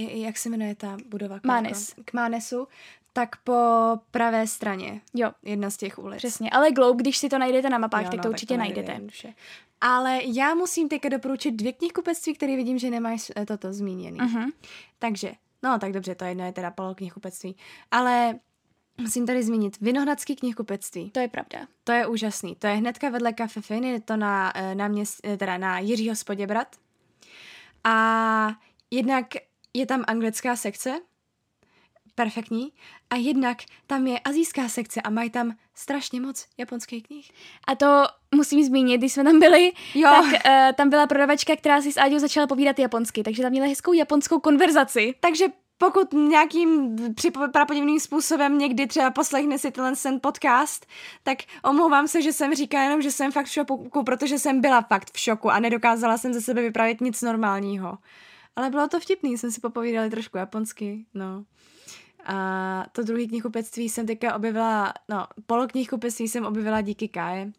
[0.00, 1.40] jak se jmenuje ta budova?
[1.44, 1.94] Mánes.
[2.04, 2.68] K Mánesu,
[3.16, 3.54] tak po
[4.10, 5.00] pravé straně.
[5.14, 5.30] Jo.
[5.42, 6.18] Jedna z těch ulic.
[6.18, 8.56] Přesně, ale Globe, když si to najdete na mapách, jo, tak no, to určitě tak
[8.56, 8.92] to najdete.
[8.92, 9.34] Jednoduše.
[9.80, 14.24] Ale já musím teďka doporučit dvě knihkupectví, které vidím, že nemají eh, toto zmíněné.
[14.24, 14.52] Uh-huh.
[14.98, 17.56] Takže, no tak dobře, to jedno je teda polo knihkupectví.
[17.90, 18.34] Ale
[19.00, 21.10] Musím tady zmínit Vinohradský knihkupectví.
[21.10, 21.66] To je pravda.
[21.84, 22.56] To je úžasný.
[22.56, 25.78] To je hnedka vedle Cafe Fin, je to na, eh, na, měst, eh, teda na
[25.78, 26.76] Jiřího Spoděbrat.
[27.84, 28.48] A
[28.90, 29.26] jednak
[29.74, 31.00] je tam anglická sekce,
[32.14, 32.72] perfektní,
[33.10, 37.30] a jednak tam je azijská sekce a mají tam strašně moc japonských knih.
[37.66, 40.10] A to musím zmínit, když jsme tam byli, jo.
[40.10, 43.66] tak uh, tam byla prodavačka, která si s Áďou začala povídat japonsky, takže tam měla
[43.66, 45.14] hezkou japonskou konverzaci.
[45.20, 45.44] Takže
[45.78, 46.96] pokud nějakým
[47.52, 50.86] prapodivným způsobem někdy třeba poslechne si tenhle ten podcast,
[51.22, 54.82] tak omlouvám se, že jsem říká jenom, že jsem fakt v šoku, protože jsem byla
[54.82, 57.98] fakt v šoku a nedokázala jsem ze sebe vypravit nic normálního.
[58.56, 61.44] Ale bylo to vtipný, jsme si popovídali trošku japonsky, no.
[62.24, 67.52] A to druhý knihkupectví jsem teďka objevila, no, polo knihkupectví jsem objevila díky Káje,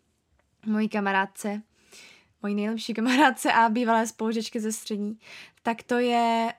[0.66, 1.62] mojí kamarádce,
[2.42, 5.20] mojí nejlepší kamarádce a bývalé spolužečky ze střední.
[5.64, 6.54] Tak to je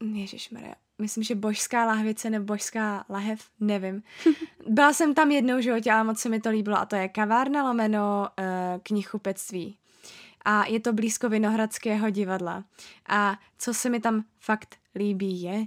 [0.00, 4.02] uh, Ježišmarja, myslím, že božská lahvice nebo božská lahev, nevím.
[4.68, 7.08] Byla jsem tam jednou v životě, ale moc se mi to líbilo a to je
[7.08, 8.44] kavárna lomeno uh,
[8.82, 9.78] knihkupectví.
[10.44, 12.64] A je to blízko Vinohradského divadla.
[13.08, 15.66] A co se mi tam fakt líbí je,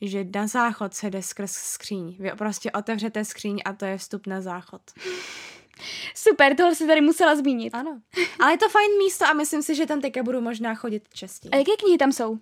[0.00, 2.16] že na záchod se jde skrz skříň.
[2.18, 4.82] Vy prostě otevřete skříň a to je vstup na záchod.
[6.14, 7.74] Super, tohle se tady musela zmínit.
[7.74, 8.00] Ano.
[8.40, 11.50] Ale je to fajn místo a myslím si, že tam teďka budu možná chodit častěji.
[11.50, 12.38] A jaké knihy tam jsou?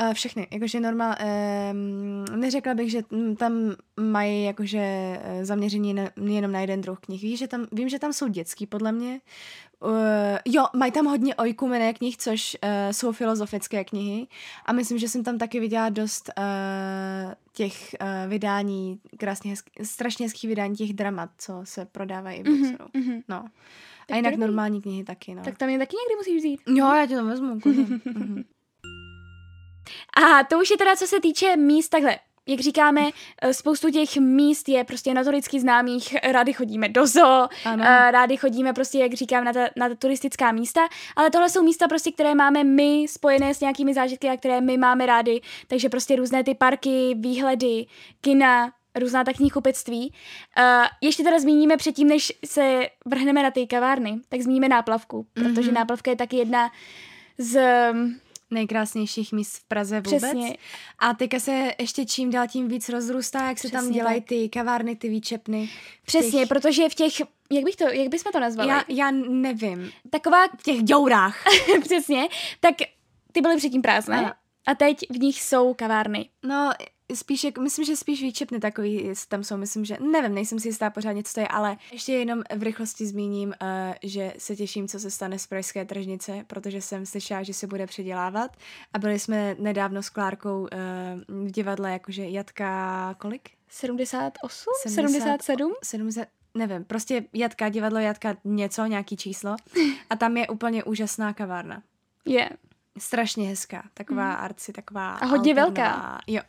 [0.00, 1.14] Uh, všechny, jakože normál,
[1.72, 3.02] um, neřekla bych, že
[3.38, 7.22] tam mají jakože eh, zaměření na, jenom na jeden druh knih.
[7.22, 9.20] Víš, že tam, vím, že tam jsou dětský, podle mě.
[9.80, 9.90] Uh,
[10.44, 14.26] jo, mají tam hodně ojkumené knih, což uh, jsou filozofické knihy
[14.66, 16.44] a myslím, že jsem tam taky viděla dost uh,
[17.52, 22.76] těch uh, vydání, krásně hezký, strašně hezkých vydání těch dramat, co se prodávají v mm-hmm,
[22.76, 23.22] mm-hmm.
[23.28, 23.44] No.
[24.06, 25.42] Tak a jinak normální knihy taky, no.
[25.42, 26.60] Tak tam je taky někdy musíš vzít.
[26.66, 27.54] Jo, já tě to vezmu.
[27.54, 28.44] mm-hmm.
[30.24, 32.18] A to už je teda, co se týče míst takhle.
[32.46, 33.10] Jak říkáme,
[33.42, 37.84] eh, spoustu těch míst je prostě notoricky známých, rádi chodíme do zoo, ano.
[37.86, 40.80] Eh, rádi chodíme prostě, jak říkám, na ta, na ta turistická místa,
[41.16, 44.76] ale tohle jsou místa prostě, které máme my spojené s nějakými zážitky a které my
[44.76, 47.86] máme rádi, takže prostě různé ty parky, výhledy,
[48.20, 50.12] kina, různá tak knihkupectví.
[50.58, 55.70] Uh, ještě teda zmíníme předtím, než se vrhneme na ty kavárny, tak zmíníme náplavku, protože
[55.70, 55.74] mm-hmm.
[55.74, 56.70] náplavka je taky jedna
[57.38, 57.60] z
[58.54, 60.22] nejkrásnějších míst v Praze vůbec.
[60.22, 60.56] Přesně.
[60.98, 64.28] A teďka se ještě čím dál tím víc rozrůstá, jak se Přesně tam dělají tak.
[64.28, 65.68] ty kavárny, ty výčepny.
[66.06, 66.48] Přesně, těch...
[66.48, 67.20] protože v těch,
[67.52, 68.68] jak bych to, jak bychom to nazvali?
[68.68, 69.90] Já, já nevím.
[70.10, 70.46] Taková...
[70.58, 71.44] V těch děurách.
[71.82, 72.28] Přesně,
[72.60, 72.74] tak
[73.32, 74.18] ty byly předtím prázdné.
[74.18, 74.32] Ano.
[74.66, 76.28] A teď v nich jsou kavárny.
[76.42, 76.72] No,
[77.14, 80.90] spíš, jak, myslím, že spíš výčepny takový tam jsou, myslím, že, nevím, nejsem si jistá
[80.90, 85.00] pořádně, co to je, ale ještě jenom v rychlosti zmíním, uh, že se těším, co
[85.00, 88.56] se stane z Pražské tržnice, protože jsem slyšela, že se bude předělávat
[88.92, 90.68] a byli jsme nedávno s Klárkou uh,
[91.28, 93.50] v divadle, jakože Jatka, kolik?
[93.68, 94.72] 78?
[94.86, 95.72] 77?
[95.82, 99.56] 70, nevím, prostě Jatka, divadlo Jatka, něco, nějaký číslo
[100.10, 101.82] a tam je úplně úžasná kavárna.
[102.24, 102.34] Je.
[102.34, 102.52] Yeah.
[102.98, 104.36] Strašně hezká, taková mm.
[104.44, 105.14] arci, taková...
[105.14, 106.18] A hodně velká.
[106.26, 106.42] Jo,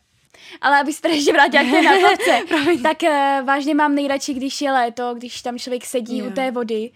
[0.61, 2.41] ale abych se tady ještě vrátila k té náplavce,
[2.83, 6.31] tak uh, vážně mám nejradši, když je léto, když tam člověk sedí yeah.
[6.31, 6.91] u té vody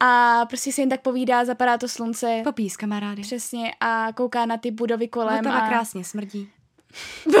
[0.00, 2.40] a prostě se jen tak povídá, zapadá to slunce.
[2.44, 3.22] Popí s kamarády.
[3.22, 5.44] Přesně a kouká na ty budovy kolem.
[5.44, 5.68] Vltava a...
[5.68, 6.50] krásně smrdí.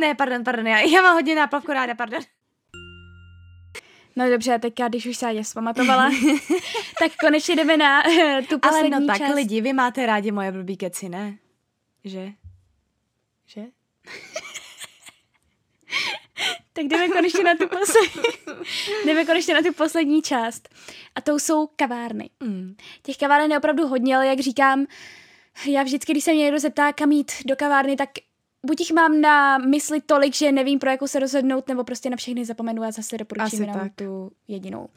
[0.00, 2.20] ne, pardon, pardon, já, já mám hodně náplavku ráda, pardon.
[4.16, 6.10] No dobře, teďka, když už se Ádě zpamatovala,
[6.98, 8.12] tak konečně jdeme na uh,
[8.48, 9.34] tu poslední Ale no tak část.
[9.34, 11.38] lidi, vy máte rádi moje blbý keci, ne?
[12.04, 12.32] Že?
[16.72, 18.22] Tak jdeme konečně na tu poslední,
[19.06, 20.68] jdeme konečně na tu poslední část.
[21.14, 22.30] A to jsou kavárny.
[22.40, 22.76] Mm.
[23.02, 24.86] Těch kaváren je opravdu hodně, ale jak říkám,
[25.66, 28.08] já vždycky, když se mě někdo zeptá, kam jít do kavárny, tak
[28.66, 32.16] buď jich mám na mysli tolik, že nevím, pro jakou se rozhodnout, nebo prostě na
[32.16, 34.88] všechny zapomenu a zase doporučím jenom tu jedinou.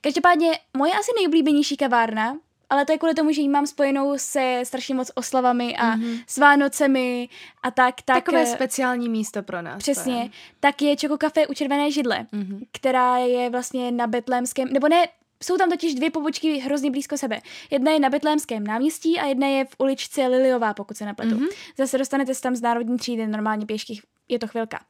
[0.00, 2.38] Každopádně moje asi nejoblíbenější kavárna
[2.70, 6.24] ale to je kvůli tomu, že ji mám spojenou se strašně moc oslavami a mm-hmm.
[6.26, 7.28] s Vánocemi
[7.62, 7.94] a tak.
[8.04, 9.78] tak Takové eh, speciální místo pro nás.
[9.78, 10.14] Přesně.
[10.14, 10.28] Je.
[10.60, 12.66] Tak je Čoko Café u Červené židle, mm-hmm.
[12.72, 15.06] která je vlastně na Betlémském, nebo ne,
[15.42, 17.40] jsou tam totiž dvě pobočky hrozně blízko sebe.
[17.70, 21.34] Jedna je na Betlémském náměstí a jedna je v uličce Liliová, pokud se nepletu.
[21.34, 21.54] Mm-hmm.
[21.78, 24.80] Zase dostanete se tam z národní třídy normálně pěšky, je to chvilka.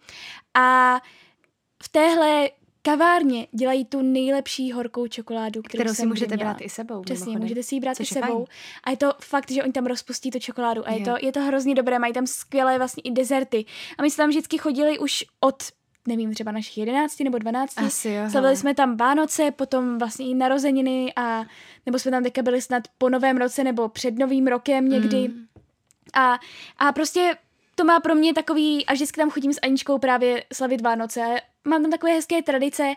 [0.54, 1.00] A
[1.82, 2.48] v téhle
[2.84, 7.02] kavárně dělají tu nejlepší horkou čokoládu, kterou, kterou si můžete brát i sebou.
[7.02, 7.42] Přesně, mimochodem.
[7.42, 8.26] můžete si ji brát i sebou.
[8.26, 8.46] Fajn.
[8.84, 11.04] A je to fakt, že oni tam rozpustí tu čokoládu a je, je.
[11.04, 13.64] to, je to hrozně dobré, mají tam skvělé vlastně i dezerty.
[13.98, 15.62] A my jsme tam vždycky chodili už od
[16.08, 17.84] nevím, třeba našich jedenácti nebo dvanácti.
[17.84, 18.30] Asi jo.
[18.30, 21.44] Slavili jsme tam Vánoce, potom vlastně i narozeniny a
[21.86, 25.28] nebo jsme tam teďka byli snad po novém roce nebo před novým rokem někdy.
[25.28, 25.46] Mm.
[26.14, 26.38] A,
[26.78, 27.36] a prostě
[27.74, 31.40] to má pro mě takový, a vždycky tam chodím s Aničkou právě slavit Vánoce.
[31.64, 32.94] Mám tam takové hezké tradice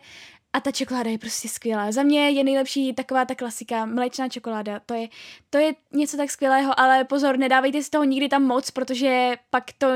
[0.54, 1.92] a ta čokoláda je prostě skvělá.
[1.92, 4.80] Za mě je nejlepší taková ta klasika, mléčná čokoláda.
[4.86, 5.08] To je,
[5.50, 9.64] to je něco tak skvělého, ale pozor, nedávejte si toho nikdy tam moc, protože pak
[9.78, 9.88] to...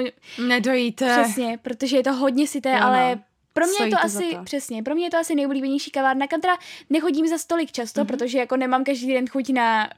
[0.48, 1.22] Nedojíte.
[1.22, 3.20] Přesně, protože je to hodně sité, no, ale.
[3.54, 4.44] Pro mě je to asi, to.
[4.44, 6.58] přesně, pro mě je to asi nejoblíbenější kavárna, kam teda
[6.90, 8.08] nechodím za stolik často, mm-hmm.
[8.08, 9.90] protože jako nemám každý den chuť na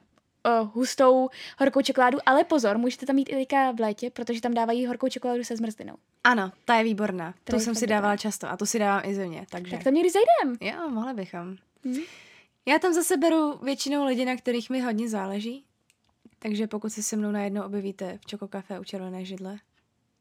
[0.61, 1.29] uh, hustou
[1.59, 5.07] horkou čokoládu, ale pozor, můžete tam mít i teďka v létě, protože tam dávají horkou
[5.07, 5.95] čokoládu se zmrzlinou.
[6.23, 7.33] Ano, ta je výborná.
[7.43, 9.71] To jsem si dávala často a to si dávám i země, takže.
[9.71, 10.57] Tak tam někdy zajdem.
[10.61, 11.55] Jo, mohli bychom.
[11.85, 12.01] Hmm.
[12.65, 15.63] Já tam zase beru většinou lidi, na kterých mi hodně záleží,
[16.39, 19.57] takže pokud se se mnou najednou objevíte v Čoko Café u Červené židle,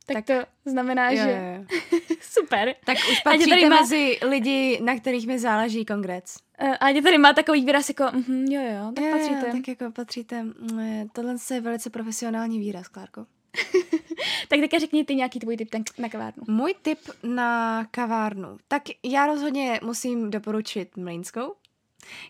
[0.07, 1.31] tak, tak to znamená, jo, že...
[1.31, 2.07] Jo, jo.
[2.21, 2.75] Super.
[2.85, 3.81] Tak už patříte má...
[3.81, 6.37] mezi lidi, na kterých mi záleží kongrec.
[6.63, 9.47] Uh, a tady má takový výraz jako, mm, jo, jo, tak jo, patříte.
[9.47, 10.43] Jo, tak jako patříte.
[10.43, 13.27] Mm, tohle je velice profesionální výraz, Klárko.
[14.49, 16.43] tak teďka řekni ty nějaký tvůj tip na kavárnu.
[16.49, 18.59] Můj tip na kavárnu.
[18.69, 21.55] Tak já rozhodně musím doporučit Mlínskou,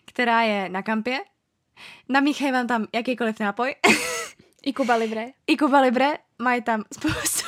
[0.05, 1.19] která je na kampě.
[2.09, 3.75] Namíchají vám tam jakýkoliv nápoj.
[4.63, 5.25] I Kuba Libre.
[5.47, 6.13] I Kuba Libre.
[6.39, 7.42] Mají tam spoustu.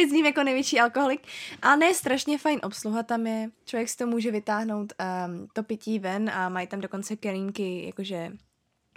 [0.00, 1.26] Teď zním jako největší alkoholik.
[1.62, 3.50] A ne, strašně fajn obsluha tam je.
[3.64, 4.92] Člověk si to může vytáhnout
[5.26, 8.32] um, to pití ven a mají tam dokonce kelínky, jakože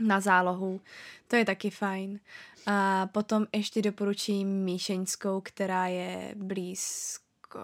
[0.01, 0.81] na zálohu.
[1.27, 2.19] To je taky fajn.
[2.67, 7.59] A potom ještě doporučím Míšeňskou, která je blízko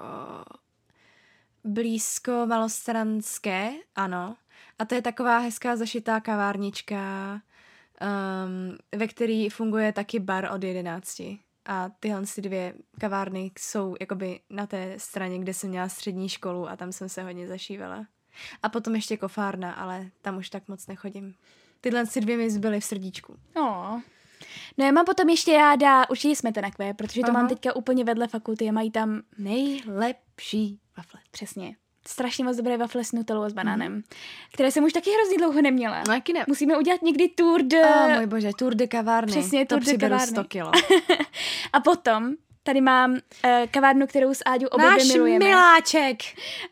[1.63, 4.35] blízko Malostranské, ano.
[4.79, 11.21] A to je taková hezká zašitá kavárnička, um, ve který funguje taky bar od 11.
[11.65, 16.69] A tyhle si dvě kavárny jsou jakoby na té straně, kde jsem měla střední školu
[16.69, 18.05] a tam jsem se hodně zašívala.
[18.63, 21.35] A potom ještě kofárna, ale tam už tak moc nechodím.
[21.81, 23.35] Tyhle si dvě mi zbyly v srdíčku.
[23.55, 23.99] Oh.
[24.77, 27.39] No já mám potom ještě ráda určitě smetanakvé, protože to Aha.
[27.39, 31.21] mám teďka úplně vedle fakulty a mají tam nejlepší wafle.
[31.31, 31.75] Přesně
[32.09, 34.01] strašně moc dobré wafle s nutelou a s banánem, mm.
[34.53, 36.03] které jsem už taky hrozně dlouho neměla.
[36.07, 36.45] No, jaký ne.
[36.47, 37.81] Musíme udělat někdy tour de...
[37.81, 39.31] Oh, můj bože, tour de kavárny.
[39.31, 40.27] Přesně, tour to de kavárny.
[40.27, 40.71] 100 kilo.
[41.73, 43.19] a potom tady mám uh,
[43.71, 45.45] kavárnu, kterou s Áďou obě Náš milujeme.
[45.45, 46.17] miláček.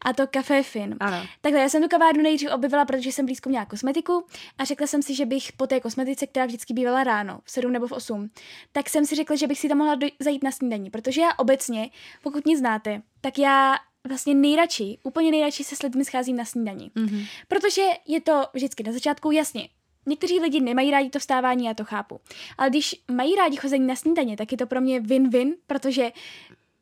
[0.05, 0.95] A to Café Fin.
[0.99, 1.25] Ano.
[1.41, 4.25] Takhle, já jsem tu kavárnu nejdřív objevila, protože jsem blízko měla kosmetiku
[4.57, 7.71] a řekla jsem si, že bych po té kosmetice, která vždycky bývala ráno, v 7
[7.71, 8.29] nebo v 8,
[8.71, 11.29] tak jsem si řekla, že bych si tam mohla doj- zajít na snídaní, protože já
[11.37, 11.89] obecně,
[12.23, 13.75] pokud mě znáte, tak já
[14.07, 16.91] vlastně nejradši, úplně nejradši se s lidmi scházím na snídani.
[16.95, 17.27] Mm-hmm.
[17.47, 19.69] Protože je to vždycky na začátku jasně.
[20.05, 22.19] Někteří lidi nemají rádi to vstávání, já to chápu.
[22.57, 26.11] Ale když mají rádi chození na snídaně, tak je to pro mě win-win, protože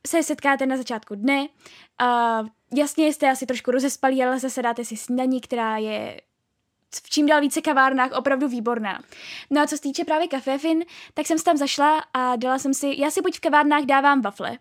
[0.07, 1.47] se setkáte na začátku dne.
[1.99, 2.41] A
[2.75, 6.21] jasně jste asi trošku rozespalí, ale zase dáte si snídaní, která je
[7.03, 9.01] v čím dál více kavárnách opravdu výborná.
[9.49, 12.95] No a co se týče právě Fin, tak jsem tam zašla a dala jsem si,
[12.97, 14.57] já si buď v kavárnách dávám wafle,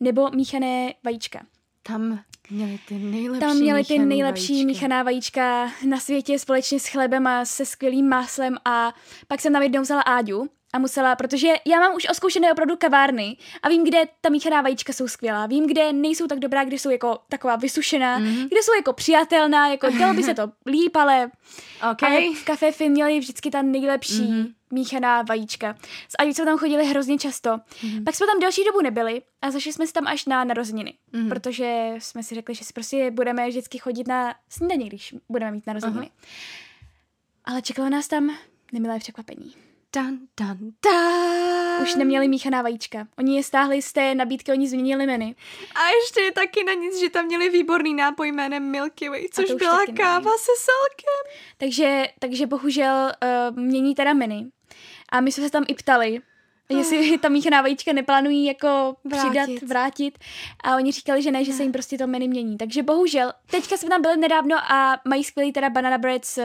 [0.00, 1.46] nebo míchané vajíčka.
[1.82, 7.26] Tam měli ty nejlepší Tam měli ty nejlepší míchaná vajíčka na světě společně s chlebem
[7.26, 8.94] a se skvělým máslem a
[9.28, 13.36] pak jsem tam jednou vzala Áďu a musela, protože já mám už oskoušené opravdu kavárny
[13.62, 15.46] a vím, kde ta míchaná vajíčka jsou skvělá.
[15.46, 18.48] Vím, kde nejsou tak dobrá, kde jsou jako taková vysušená, mm-hmm.
[18.48, 21.30] kde jsou jako přijatelná, jako dělo by se to líp, ale,
[21.92, 22.10] okay.
[22.10, 24.52] ale v Café Fin měli vždycky ta nejlepší mm-hmm.
[24.70, 25.76] míchaná vajíčka.
[26.08, 27.50] S Adi jsme tam chodili hrozně často.
[27.50, 28.04] Mm-hmm.
[28.04, 31.28] Pak jsme tam delší dobu nebyli a zašli jsme si tam až na narozeniny, mm-hmm.
[31.28, 35.66] protože jsme si řekli, že si prostě budeme vždycky chodit na snídaně, když budeme mít
[35.66, 36.06] narozeniny.
[36.06, 36.28] Uh-huh.
[37.44, 38.36] Ale čekalo nás tam
[38.72, 39.54] nemilé překvapení.
[39.94, 41.82] Dan, dan, dan.
[41.82, 43.06] Už neměli míchaná vajíčka.
[43.18, 45.34] Oni je stáhli z té nabídky, oni změnili menu.
[45.74, 49.52] A ještě je taky na nic, že tam měli výborný nápoj jménem Milky Way, což
[49.52, 51.38] byla káva se salkem.
[51.56, 53.12] Takže, takže bohužel
[53.50, 54.50] uh, mění teda menu.
[55.08, 56.20] A my jsme se tam i ptali,
[56.70, 56.78] oh.
[56.78, 59.28] jestli ta míchaná vajíčka neplánují jako vrátit.
[59.28, 60.18] přidat, vrátit.
[60.64, 62.58] A oni říkali, že ne, že se jim prostě to menu mění.
[62.58, 66.42] Takže bohužel, teďka jsme tam byli nedávno a mají skvělý teda banana bread s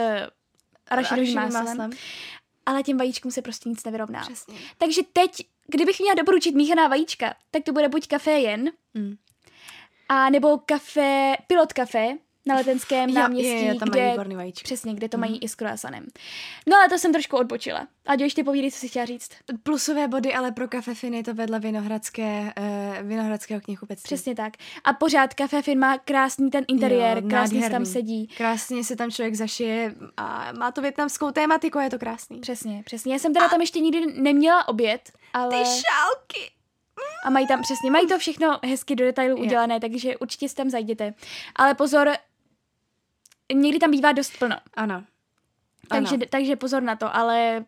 [0.90, 1.64] arašidovým máslem.
[1.64, 1.90] máslem
[2.68, 4.20] ale těm vajíčkům se prostě nic nevyrovná.
[4.20, 4.58] Přesně.
[4.78, 5.30] Takže teď,
[5.66, 9.16] kdybych měla doporučit míchaná vajíčka, tak to bude buď kafe jen, mm.
[10.08, 12.08] a nebo kafe, pilot kafe,
[12.48, 15.20] na letenském náměstí, je, je, tam kde, mají přesně, kde to mm.
[15.20, 16.06] mají i s croissanem.
[16.66, 17.86] No ale to jsem trošku odbočila.
[18.06, 19.30] A ještě povídej, co si chtěla říct.
[19.62, 24.06] Plusové body, ale pro kafe Fin je to vedle Vinohradské, uh, Vinohradského knihkupectví.
[24.06, 24.52] Přesně tak.
[24.84, 28.26] A pořád kafe Fin má krásný ten interiér, jo, krásně se tam sedí.
[28.36, 32.40] Krásně se tam člověk zašije a má to větnamskou tématiku, je to krásný.
[32.40, 33.12] Přesně, přesně.
[33.12, 33.48] Já jsem teda a...
[33.48, 35.50] tam ještě nikdy neměla oběd, ale...
[35.50, 36.50] Ty šálky!
[37.24, 40.70] A mají tam přesně, mají to všechno hezky do detailu udělané, takže určitě si tam
[40.70, 41.14] zajděte.
[41.56, 42.12] Ale pozor,
[43.54, 44.56] někdy tam bývá dost plno.
[44.74, 45.04] Ano.
[45.88, 46.24] Takže, ano.
[46.30, 47.64] takže pozor na to, ale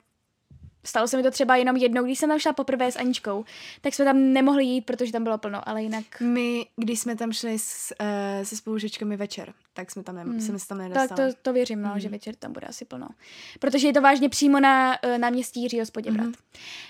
[0.85, 3.45] Stalo se mi to třeba jenom jednou, když jsem tam šla poprvé s Aničkou,
[3.81, 6.05] tak jsme tam nemohli jít, protože tam bylo plno, ale jinak...
[6.21, 10.41] My, když jsme tam šli s, uh, se spolužečkami večer, tak jsme tam, ne- hmm.
[10.41, 11.09] jsme se tam nedostali.
[11.09, 12.01] Tak to, to věřím, no, hmm.
[12.01, 13.09] že večer tam bude asi plno.
[13.59, 16.25] Protože je to vážně přímo na uh, náměstí Jiřího Spoděbrat.
[16.25, 16.35] Hmm.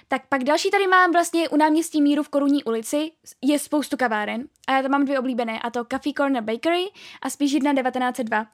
[0.09, 3.11] Tak pak další tady mám vlastně u náměstí Míru v Korunní ulici,
[3.43, 6.85] je spoustu kaváren a já tam mám dvě oblíbené, a to Coffee Corner Bakery
[7.23, 8.47] a spíš jedna 1902.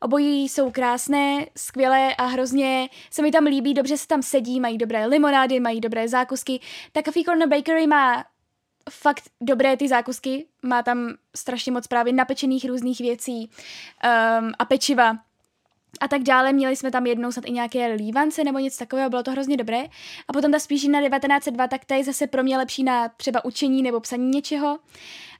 [0.00, 4.78] Obojí jsou krásné, skvělé a hrozně se mi tam líbí, dobře se tam sedí, mají
[4.78, 6.60] dobré limonády, mají dobré zákusky.
[6.92, 8.24] Ta Coffee Corner Bakery má
[8.90, 13.50] fakt dobré ty zákusky, má tam strašně moc právě napečených různých věcí
[14.40, 15.16] um, a pečiva
[16.00, 16.52] a tak dále.
[16.52, 19.84] Měli jsme tam jednou snad i nějaké lívance nebo něco takového, bylo to hrozně dobré.
[20.28, 23.44] A potom ta spíš na 1902, tak ta je zase pro mě lepší na třeba
[23.44, 24.78] učení nebo psaní něčeho.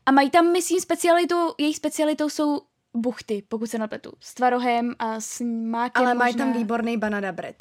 [0.06, 2.60] A mají tam, myslím, specialitu, jejich specialitou jsou
[2.96, 7.57] buchty, pokud se napletu, s tvarohem a s mákem Ale mají tam výborný banana bread.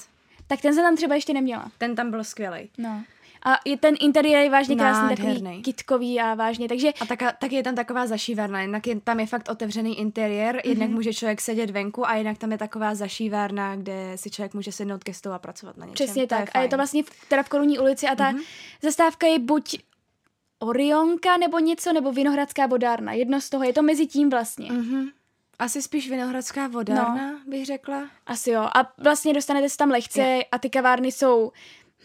[0.48, 1.72] Tak ten jsem tam třeba ještě neměla.
[1.78, 2.70] Ten tam byl skvělý.
[2.78, 3.04] No.
[3.46, 5.42] A je ten interiér je vážně krásný, Nádherný.
[5.42, 6.94] takový kitkový a vážně, takže...
[7.02, 10.70] A tak, tak je tam taková zašívárna, jednak je, tam je fakt otevřený interiér, mm-hmm.
[10.70, 14.72] jednak může člověk sedět venku a jednak tam je taková zašívárna, kde si člověk může
[14.72, 16.06] sednout ke stolu a pracovat na něčem.
[16.06, 16.40] Přesně to tak.
[16.40, 18.44] Je a je to vlastně v, teda v Korunní ulici a ta mm-hmm.
[18.82, 19.80] zastávka je buď
[20.60, 23.14] Orionka nebo něco, nebo Vinohradská vodárna.
[23.14, 24.72] Jedno z toho, je to mezi tím vlastně.
[24.72, 25.08] Mm-hmm.
[25.60, 27.40] Asi spíš Vinohradská vodárna, no.
[27.48, 28.10] bych řekla.
[28.26, 28.62] Asi jo.
[28.62, 30.46] A vlastně dostanete se tam lehce je.
[30.52, 31.52] a ty kavárny jsou,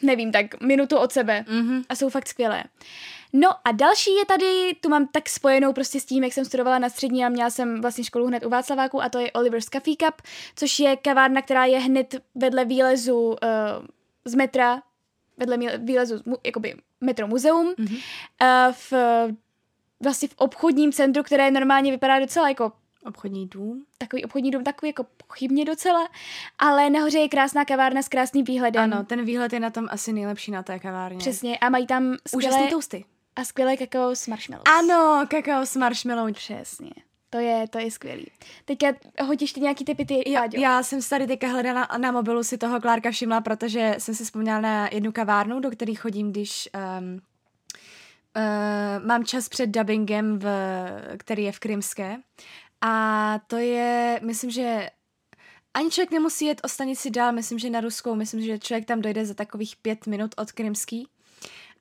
[0.02, 1.44] nevím, tak minutu od sebe.
[1.48, 1.84] Mm-hmm.
[1.88, 2.64] A jsou fakt skvělé.
[3.32, 6.78] No a další je tady, tu mám tak spojenou prostě s tím, jak jsem studovala
[6.78, 9.96] na střední a měla jsem vlastně školu hned u Václaváku a to je Oliver's Coffee
[9.96, 10.22] Cup,
[10.56, 13.36] což je kavárna, která je hned vedle výlezu uh,
[14.24, 14.82] z metra,
[15.36, 18.00] vedle výlezu, jakoby metro muzeum, mm-hmm.
[18.42, 18.92] uh, v
[20.00, 22.72] vlastně v obchodním centru, které normálně vypadá docela jako
[23.06, 23.84] Obchodní dům?
[23.98, 26.08] Takový obchodní dům, takový jako pochybně docela,
[26.58, 28.82] ale nahoře je krásná kavárna s krásným výhledem.
[28.82, 31.18] Ano, ten výhled je na tom asi nejlepší na té kavárně.
[31.18, 32.54] Přesně, a mají tam skvělé...
[32.54, 33.04] Úžasný toasty.
[33.36, 34.64] A skvělé kakao s marshmallows.
[34.78, 36.32] Ano, kakao s marshmallow.
[36.32, 36.90] Přesně.
[37.30, 38.26] To je, to je skvělý.
[38.64, 38.86] Teďka
[39.24, 42.80] hodíš ty nějaký typy, ty, já, já jsem tady teďka hledala na mobilu, si toho
[42.80, 47.20] Klárka všimla, protože jsem si vzpomněla na jednu kavárnu, do které chodím, když um,
[48.36, 50.46] uh, mám čas před dubbingem, v,
[51.16, 52.16] který je v Krymské.
[52.84, 54.90] A to je, myslím, že
[55.74, 59.00] ani člověk nemusí jet o stanici dál, myslím, že na Ruskou, myslím, že člověk tam
[59.00, 61.08] dojde za takových pět minut od Krymský.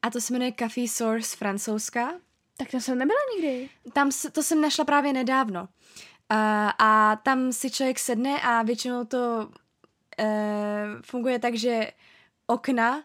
[0.02, 2.12] A to se jmenuje Café Source francouzská.
[2.58, 3.70] Tak to jsem nebyla nikdy.
[3.94, 5.62] Tam to jsem našla právě nedávno.
[5.62, 5.68] Uh,
[6.80, 9.50] a tam si člověk sedne a většinou to
[10.20, 10.26] uh,
[11.02, 11.92] funguje tak, že
[12.48, 13.04] okna,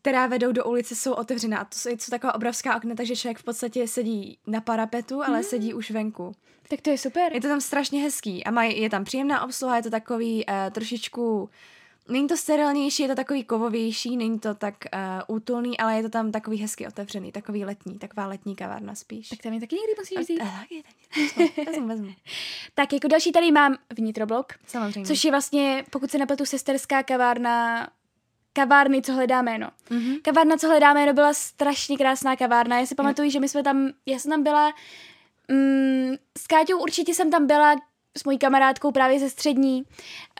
[0.00, 1.58] která vedou do ulice, jsou otevřená.
[1.58, 5.36] A to jsou, jsou taková obrovská okna, takže člověk v podstatě sedí na parapetu, ale
[5.38, 5.44] mm.
[5.44, 6.32] sedí už venku.
[6.68, 7.32] Tak to je super.
[7.32, 10.54] Je to tam strašně hezký a maj, je tam příjemná obsluha, je to takový uh,
[10.72, 11.50] trošičku
[12.08, 16.08] Není to sterilnější, je to takový kovovější, není to tak uh, útulný, ale je to
[16.08, 19.28] tam takový hezky otevřený, takový letní, taková letní kavárna spíš.
[19.28, 20.38] Tak tam je taky někdy musíš vzít.
[20.38, 20.84] Taky,
[21.66, 22.08] vezmu, vezmu.
[22.74, 25.06] tak jako další tady mám vnitroblok, Samozřejmě.
[25.06, 27.88] což je vlastně, pokud se nepletu, sesterská kavárna
[28.52, 29.68] kavárny, co hledá jméno.
[29.90, 30.20] Mm-hmm.
[30.22, 32.78] Kavárna, co hledá jméno, byla strašně krásná kavárna.
[32.78, 34.72] Já si pamatuju, že my jsme tam, já jsem tam byla,
[35.48, 37.76] mm, s Káťou určitě jsem tam byla
[38.18, 39.82] s mojí kamarádkou právě ze střední,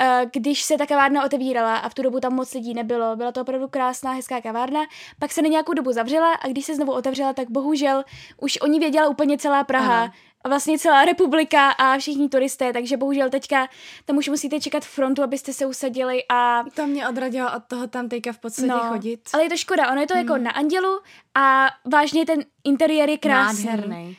[0.00, 3.16] eh, když se ta kavárna otevírala a v tu dobu tam moc lidí nebylo.
[3.16, 4.80] Byla to opravdu krásná, hezká kavárna.
[5.18, 8.04] Pak se na nějakou dobu zavřela a když se znovu otevřela, tak bohužel
[8.40, 10.02] už o ní věděla úplně celá Praha.
[10.02, 10.12] Aha.
[10.44, 13.68] A vlastně celá republika a všichni turisté, takže bohužel teďka
[14.04, 16.64] tam už musíte čekat frontu, abyste se usadili a...
[16.74, 19.20] To mě odradilo od toho tam teďka v podstatě no, chodit.
[19.32, 20.44] Ale je to škoda, ono je to jako hmm.
[20.46, 21.00] jako na Andělu
[21.34, 23.64] a vážně ten interiér je krásný.
[23.64, 24.16] Nádherný.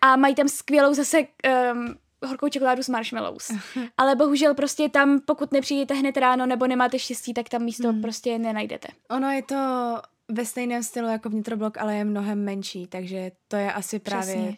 [0.00, 1.18] A mají tam skvělou zase
[1.72, 3.50] um, horkou čokoládu s marshmallows.
[3.96, 8.02] Ale bohužel prostě tam, pokud nepřijdete hned ráno nebo nemáte štěstí, tak tam místo hmm.
[8.02, 8.88] prostě nenajdete.
[9.10, 9.56] Ono je to
[10.28, 14.56] ve stejném stylu jako vnitroblok, ale je mnohem menší, takže to je asi právě Přesně.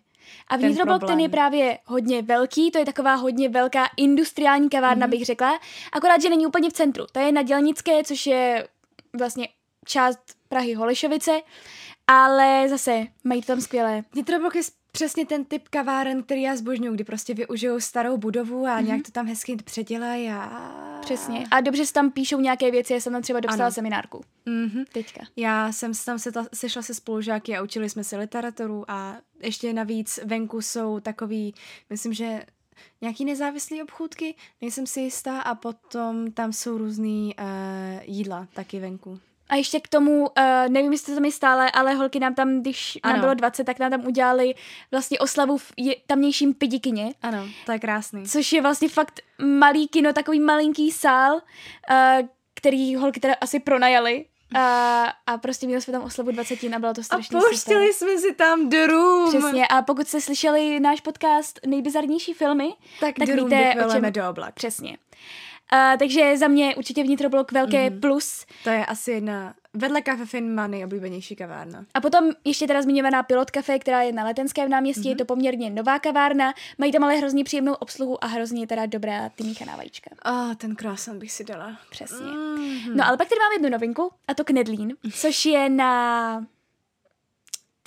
[0.48, 5.06] A vnitroblok ten, ten je právě hodně velký, to je taková hodně velká industriální kavárna,
[5.06, 5.10] mm-hmm.
[5.10, 5.60] bych řekla,
[5.92, 7.06] akorát, že není úplně v centru.
[7.12, 8.68] To je na Dělnické, což je
[9.18, 9.48] vlastně
[9.86, 11.40] část Prahy Holešovice,
[12.06, 14.02] ale zase mají to tam skvělé.
[14.12, 14.62] Vnitroblok je
[14.96, 18.84] přesně ten typ kaváren, který já zbožňuju, kdy prostě využijou starou budovu a mm-hmm.
[18.84, 20.98] nějak to tam hezky předělají a...
[21.00, 21.46] Přesně.
[21.50, 23.72] A dobře se tam píšou nějaké věci, já jsem tam třeba dopsala ano.
[23.72, 24.24] seminárku.
[24.46, 24.84] Mm-hmm.
[24.92, 25.20] Teďka.
[25.36, 29.72] Já jsem tam se ta, sešla se spolužáky a učili jsme se literaturu a ještě
[29.72, 31.54] navíc venku jsou takový,
[31.90, 32.42] myslím, že
[33.00, 37.44] nějaký nezávislý obchůdky, nejsem si jistá a potom tam jsou různý uh,
[38.04, 39.20] jídla taky venku.
[39.48, 40.28] A ještě k tomu, uh,
[40.68, 43.12] nevím, jestli to tam je stále, ale holky nám tam, když ano.
[43.12, 44.54] nám bylo 20, tak nám tam udělali
[44.90, 47.12] vlastně oslavu v je, tamnějším pidikyně.
[47.22, 48.26] Ano, to je krásný.
[48.26, 54.24] Což je vlastně fakt malý kino, takový malinký sál, uh, který holky teda asi pronajali
[54.54, 58.18] A, a prostě měli jsme tam oslavu 20 a bylo to strašně A pouštěli jsme
[58.18, 59.28] si tam The Room.
[59.28, 59.66] Přesně.
[59.68, 62.68] A pokud jste slyšeli náš podcast Nejbizarnější filmy,
[63.00, 64.12] tak, tak víte, o čem...
[64.12, 64.54] do oblak.
[64.54, 64.96] Přesně.
[65.72, 68.00] Uh, takže za mě určitě vnitroblok velké mm-hmm.
[68.00, 68.46] plus.
[68.64, 71.84] To je asi jedna, vedle Cafe Fin má nejoblíbenější kavárna.
[71.94, 75.08] A potom ještě teda zmiňovaná Pilot Cafe, která je na Letenském náměstí, mm-hmm.
[75.08, 79.28] je to poměrně nová kavárna, mají tam ale hrozně příjemnou obsluhu a hrozně teda dobrá
[79.28, 80.10] ty míchaná vajíčka.
[80.22, 81.78] A oh, ten croissant bych si dala.
[81.90, 82.26] Přesně.
[82.26, 82.94] Mm-hmm.
[82.94, 86.46] No ale pak tady mám jednu novinku a to Knedlín, což je na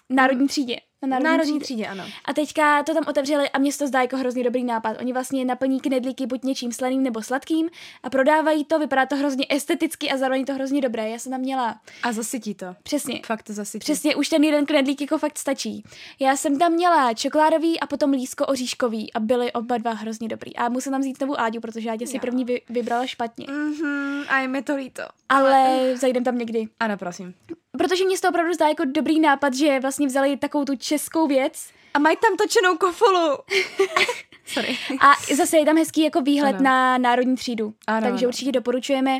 [0.09, 0.77] národní třídě.
[1.01, 1.83] Na národní, národní třídě.
[1.83, 2.03] třídě, ano.
[2.25, 4.97] A teďka to tam otevřeli a mě to zdá jako hrozně dobrý nápad.
[4.99, 7.69] Oni vlastně naplní knedlíky buď něčím slaným nebo sladkým
[8.03, 11.09] a prodávají to, vypadá to hrozně esteticky a zároveň to hrozně dobré.
[11.09, 11.79] Já jsem tam měla.
[12.03, 12.75] A zasytí to.
[12.83, 13.21] Přesně.
[13.25, 13.79] Fakt to zasytí.
[13.79, 15.83] Přesně, už ten jeden knedlík jako fakt stačí.
[16.19, 20.55] Já jsem tam měla čokoládový a potom lísko oříškový a byly oba dva hrozně dobrý.
[20.55, 22.21] A musím tam vzít novou Áďu, protože Áďa si jo.
[22.21, 23.45] první vy, vybrala špatně.
[23.49, 25.03] Mhm, a je mi to líto.
[25.29, 26.67] Ale zajdem tam někdy.
[26.79, 27.33] Ano, prosím
[27.78, 31.70] protože mě to opravdu zdá jako dobrý nápad, že vlastně vzali takovou tu českou věc.
[31.93, 33.38] A mají tam točenou kofolu.
[34.45, 34.78] Sorry.
[35.01, 36.63] A zase je tam hezký jako výhled ano.
[36.63, 37.74] na národní třídu.
[37.88, 38.30] Ano, takže ano.
[38.30, 39.20] určitě doporučujeme.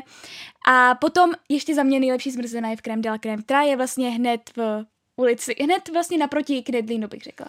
[0.68, 3.76] A potom ještě za mě nejlepší zmrzlina je v Krem de la Crème, která je
[3.76, 4.84] vlastně hned v
[5.16, 7.46] ulici, hned vlastně naproti Knedlínu bych řekla.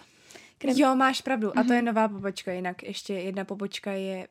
[0.58, 0.74] Krem.
[0.76, 1.50] Jo, máš pravdu.
[1.50, 1.72] A to mhm.
[1.72, 4.28] je nová pobočka, jinak ještě jedna pobočka je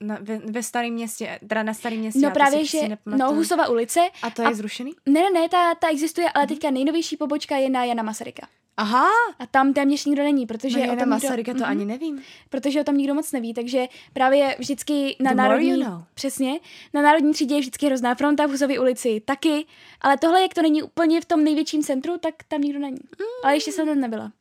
[0.00, 2.20] na, ve, ve starém městě, teda na starém městě.
[2.20, 4.00] No právě, že no, Husova ulice.
[4.22, 4.92] A to je a, zrušený?
[5.06, 8.48] Ne, ne, ne, ta, ta existuje, ale teďka nejnovější pobočka je na Jana Masaryka.
[8.76, 9.06] Aha.
[9.38, 12.22] A tam téměř nikdo není, protože no, o tom Masaryka nikdo, to ani nevím.
[12.50, 16.02] Protože o tom nikdo moc neví, takže právě vždycky na The národní, you know.
[16.14, 16.60] přesně,
[16.94, 19.66] na národní třídě je vždycky hrozná fronta v Husově ulici taky,
[20.00, 22.98] ale tohle, jak to není úplně v tom největším centru, tak tam nikdo není.
[23.18, 23.24] Mm.
[23.44, 24.32] Ale ještě jsem tam nebyla.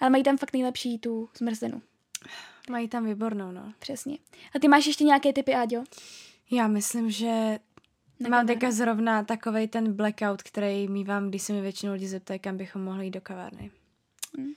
[0.00, 1.82] Ale mají tam fakt nejlepší tu zmrzlinu.
[2.70, 3.72] Mají tam výbornou, no.
[3.78, 4.18] Přesně.
[4.56, 5.84] A ty máš ještě nějaké typy, Áďo?
[6.50, 7.58] Já myslím, že
[8.20, 12.40] na mám teďka zrovna takovej ten blackout, který mývám, když se mi většinou lidi zeptají,
[12.40, 13.70] kam bychom mohli jít do kavárny.
[14.38, 14.52] Hmm.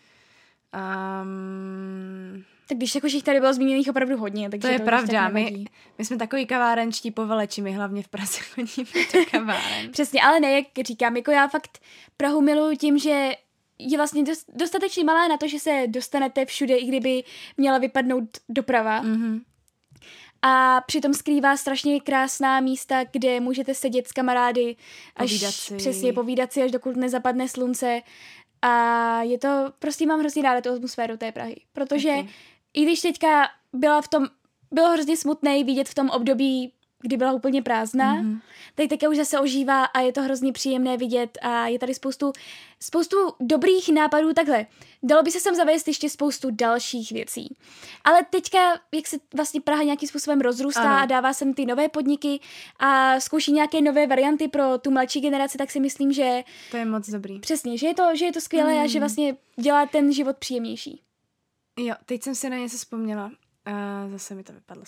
[0.73, 5.29] Um, tak když jako tady bylo zmíněných opravdu hodně, takže to je to pravda.
[5.29, 5.65] My,
[5.97, 9.91] my jsme takový kavárenčtí poveleči, my hlavně v Praze chodíme do kaváren.
[9.91, 11.79] Přesně, ale ne, jak říkám, jako já fakt
[12.17, 13.31] Prahu miluju tím, že
[13.91, 14.23] je vlastně
[14.55, 17.23] dostatečně malá na to, že se dostanete všude, i kdyby
[17.57, 19.03] měla vypadnout doprava.
[19.03, 19.41] Mm-hmm.
[20.41, 24.75] A přitom skrývá strašně krásná místa, kde můžete sedět s kamarády,
[25.15, 25.75] až povídat si.
[25.75, 28.01] přesně povídat si, až dokud nezapadne slunce.
[28.61, 31.55] A je to, prostě mám hrozně ráda tu atmosféru té Prahy.
[31.73, 32.27] Protože okay.
[32.73, 34.27] i když teďka byla v tom,
[34.71, 36.73] bylo hrozně smutné vidět v tom období
[37.03, 38.15] kdy byla úplně prázdná.
[38.15, 38.39] Mm-hmm.
[38.75, 42.31] Teď také už zase ožívá a je to hrozně příjemné vidět a je tady spoustu,
[42.79, 44.65] spoustu dobrých nápadů takhle.
[45.03, 47.55] Dalo by se sem zavést ještě spoustu dalších věcí.
[48.03, 48.57] Ale teďka,
[48.91, 51.03] jak se vlastně Praha nějakým způsobem rozrůstá ano.
[51.03, 52.39] a dává sem ty nové podniky
[52.79, 56.43] a zkouší nějaké nové varianty pro tu mladší generaci, tak si myslím, že...
[56.71, 57.39] To je moc dobrý.
[57.39, 58.81] Přesně, že je to, že je to skvělé mm.
[58.81, 61.01] a že vlastně dělá ten život příjemnější.
[61.79, 63.31] Jo, teď jsem si na něco vzpomněla.
[63.65, 64.83] A zase mi to vypadlo.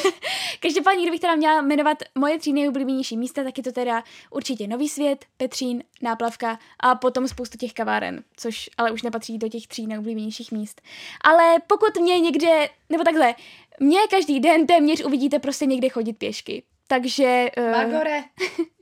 [0.60, 4.88] Každopádně, kdybych teda měla jmenovat moje tři nejoblíbenější místa, tak je to teda určitě Nový
[4.88, 9.86] svět, Petřín, Náplavka a potom spoustu těch kaváren, což ale už nepatří do těch tří
[9.86, 10.82] nejoblíbenějších míst.
[11.20, 13.34] Ale pokud mě někde, nebo takhle,
[13.80, 16.62] mě každý den téměř uvidíte prostě někde chodit pěšky.
[16.86, 17.50] Takže...
[17.58, 17.70] Uh...
[17.70, 18.24] Magore.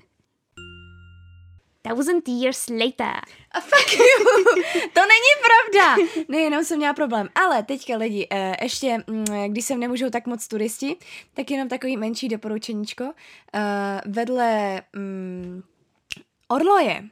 [1.89, 3.21] Thousand years later.
[3.51, 4.35] A fuck you,
[4.93, 5.97] to není pravda.
[6.29, 7.29] Ne, jenom jsem měla problém.
[7.35, 10.97] Ale teďka lidi, eh, ještě, mm, když sem nemůžou tak moc turisti,
[11.35, 13.13] tak jenom takový menší doporučeníčko.
[13.55, 15.63] Eh, vedle mm,
[16.49, 17.09] Orloje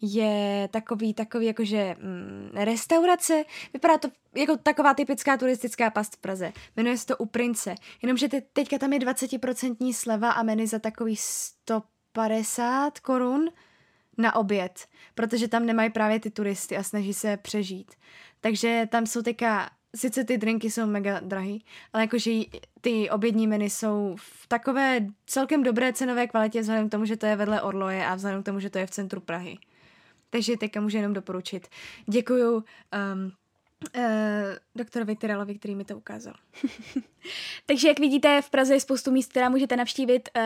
[0.00, 6.52] je takový, takový jakože mm, restaurace, vypadá to jako taková typická turistická past v Praze.
[6.76, 10.78] Jmenuje se to U Prince, jenomže te, teďka tam je 20% sleva a menu za
[10.78, 13.50] takový 150 korun
[14.18, 17.94] na oběd, protože tam nemají právě ty turisty a snaží se přežít.
[18.40, 22.30] Takže tam jsou teďka, sice ty drinky jsou mega drahý, ale jakože
[22.80, 27.26] ty obědní menu jsou v takové celkem dobré cenové kvalitě vzhledem k tomu, že to
[27.26, 29.58] je vedle Orloje a vzhledem k tomu, že to je v centru Prahy.
[30.30, 31.68] Takže teďka můžu jenom doporučit.
[32.06, 32.62] Děkuju um,
[33.96, 34.02] uh,
[34.74, 36.34] doktorovi Tyrelovi, který mi to ukázal.
[37.66, 40.28] Takže jak vidíte, v Praze je spoustu míst, která můžete navštívit.
[40.36, 40.42] Uh,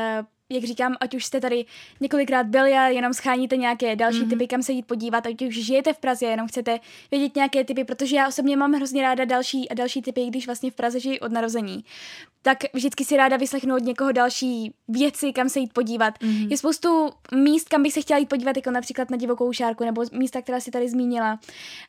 [0.52, 1.64] jak říkám, ať už jste tady
[2.00, 4.28] několikrát byli a jenom scháníte nějaké další mm-hmm.
[4.28, 6.80] typy, kam se jít podívat, ať už žijete v Praze, jenom chcete
[7.10, 10.70] vědět nějaké typy, protože já osobně mám hrozně ráda další a další typy, když vlastně
[10.70, 11.84] v Praze žijí od narození.
[12.42, 16.18] Tak vždycky si ráda vyslechnu od někoho další věci, kam se jít podívat.
[16.18, 16.50] Mm-hmm.
[16.50, 20.04] Je spoustu míst, kam bych se chtěla jít podívat, jako například na divokou šárku nebo
[20.12, 21.40] místa, která si tady zmínila.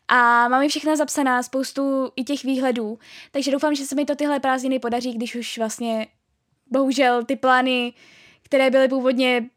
[0.07, 2.99] A mám je všechna zapsaná, spoustu i těch výhledů.
[3.31, 6.07] Takže doufám, že se mi to tyhle prázdniny podaří, když už vlastně
[6.71, 7.93] bohužel ty plány
[8.43, 9.49] které byly původně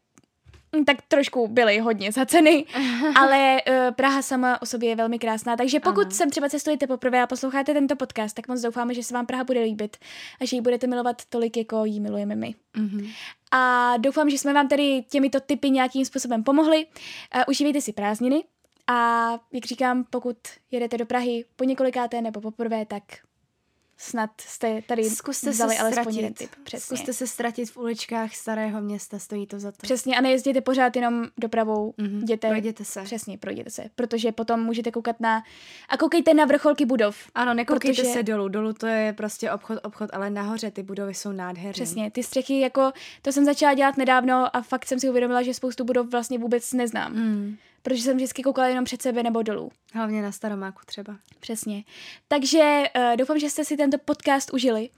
[0.75, 2.65] hm, tak trošku byly hodně za ceny,
[3.15, 6.11] ale uh, Praha sama o sobě je velmi krásná, takže pokud ano.
[6.11, 9.43] sem třeba cestujete poprvé a posloucháte tento podcast, tak moc doufáme, že se vám Praha
[9.43, 9.97] bude líbit
[10.41, 12.55] a že ji budete milovat tolik, jako ji milujeme my.
[12.77, 13.11] Mm-hmm.
[13.51, 16.85] A doufám, že jsme vám tedy těmito typy nějakým způsobem pomohli.
[16.85, 18.43] Uh, užívejte si prázdniny
[18.87, 20.37] a jak říkám, pokud
[20.71, 23.03] jedete do Prahy po několikáté nebo poprvé, tak
[23.97, 26.49] snad jste tady Zkuste vzali se alespoň jeden tip.
[26.63, 26.97] Přesně.
[26.97, 29.77] Zkuste se ztratit v uličkách starého města, stojí to za to.
[29.81, 32.21] Přesně a nejezděte pořád jenom dopravou, mm-hmm.
[32.21, 32.47] jděte.
[32.47, 33.01] Projděte se.
[33.03, 35.43] Přesně, projděte se, protože potom můžete koukat na,
[35.89, 37.17] a koukejte na vrcholky budov.
[37.35, 38.13] Ano, nekoukejte protože...
[38.13, 41.71] se dolů, dolů to je prostě obchod, obchod, ale nahoře ty budovy jsou nádherné.
[41.71, 42.91] Přesně, ty střechy, jako
[43.21, 46.73] to jsem začala dělat nedávno a fakt jsem si uvědomila, že spoustu budov vlastně vůbec
[46.73, 47.13] neznám.
[47.13, 49.71] Mm protože jsem vždycky koukala jenom před sebe nebo dolů.
[49.93, 51.15] Hlavně na staromáku třeba.
[51.39, 51.83] Přesně.
[52.27, 54.89] Takže uh, doufám, že jste si tento podcast užili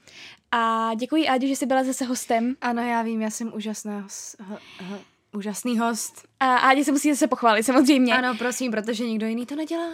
[0.52, 2.56] a děkuji Áďu, že jsi byla zase hostem.
[2.62, 4.36] Ano, já vím, já jsem úžasná host.
[4.40, 5.00] H- h-
[5.34, 6.28] úžasný host.
[6.40, 8.14] A Ádě se musí zase pochválit, samozřejmě.
[8.14, 9.90] Ano, prosím, protože nikdo jiný to nedělá.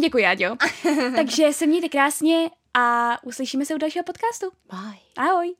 [0.00, 0.56] Děkuji, Áďo.
[1.16, 4.46] Takže se mějte krásně a uslyšíme se u dalšího podcastu.
[4.70, 4.98] Bye.
[5.28, 5.54] Ahoj.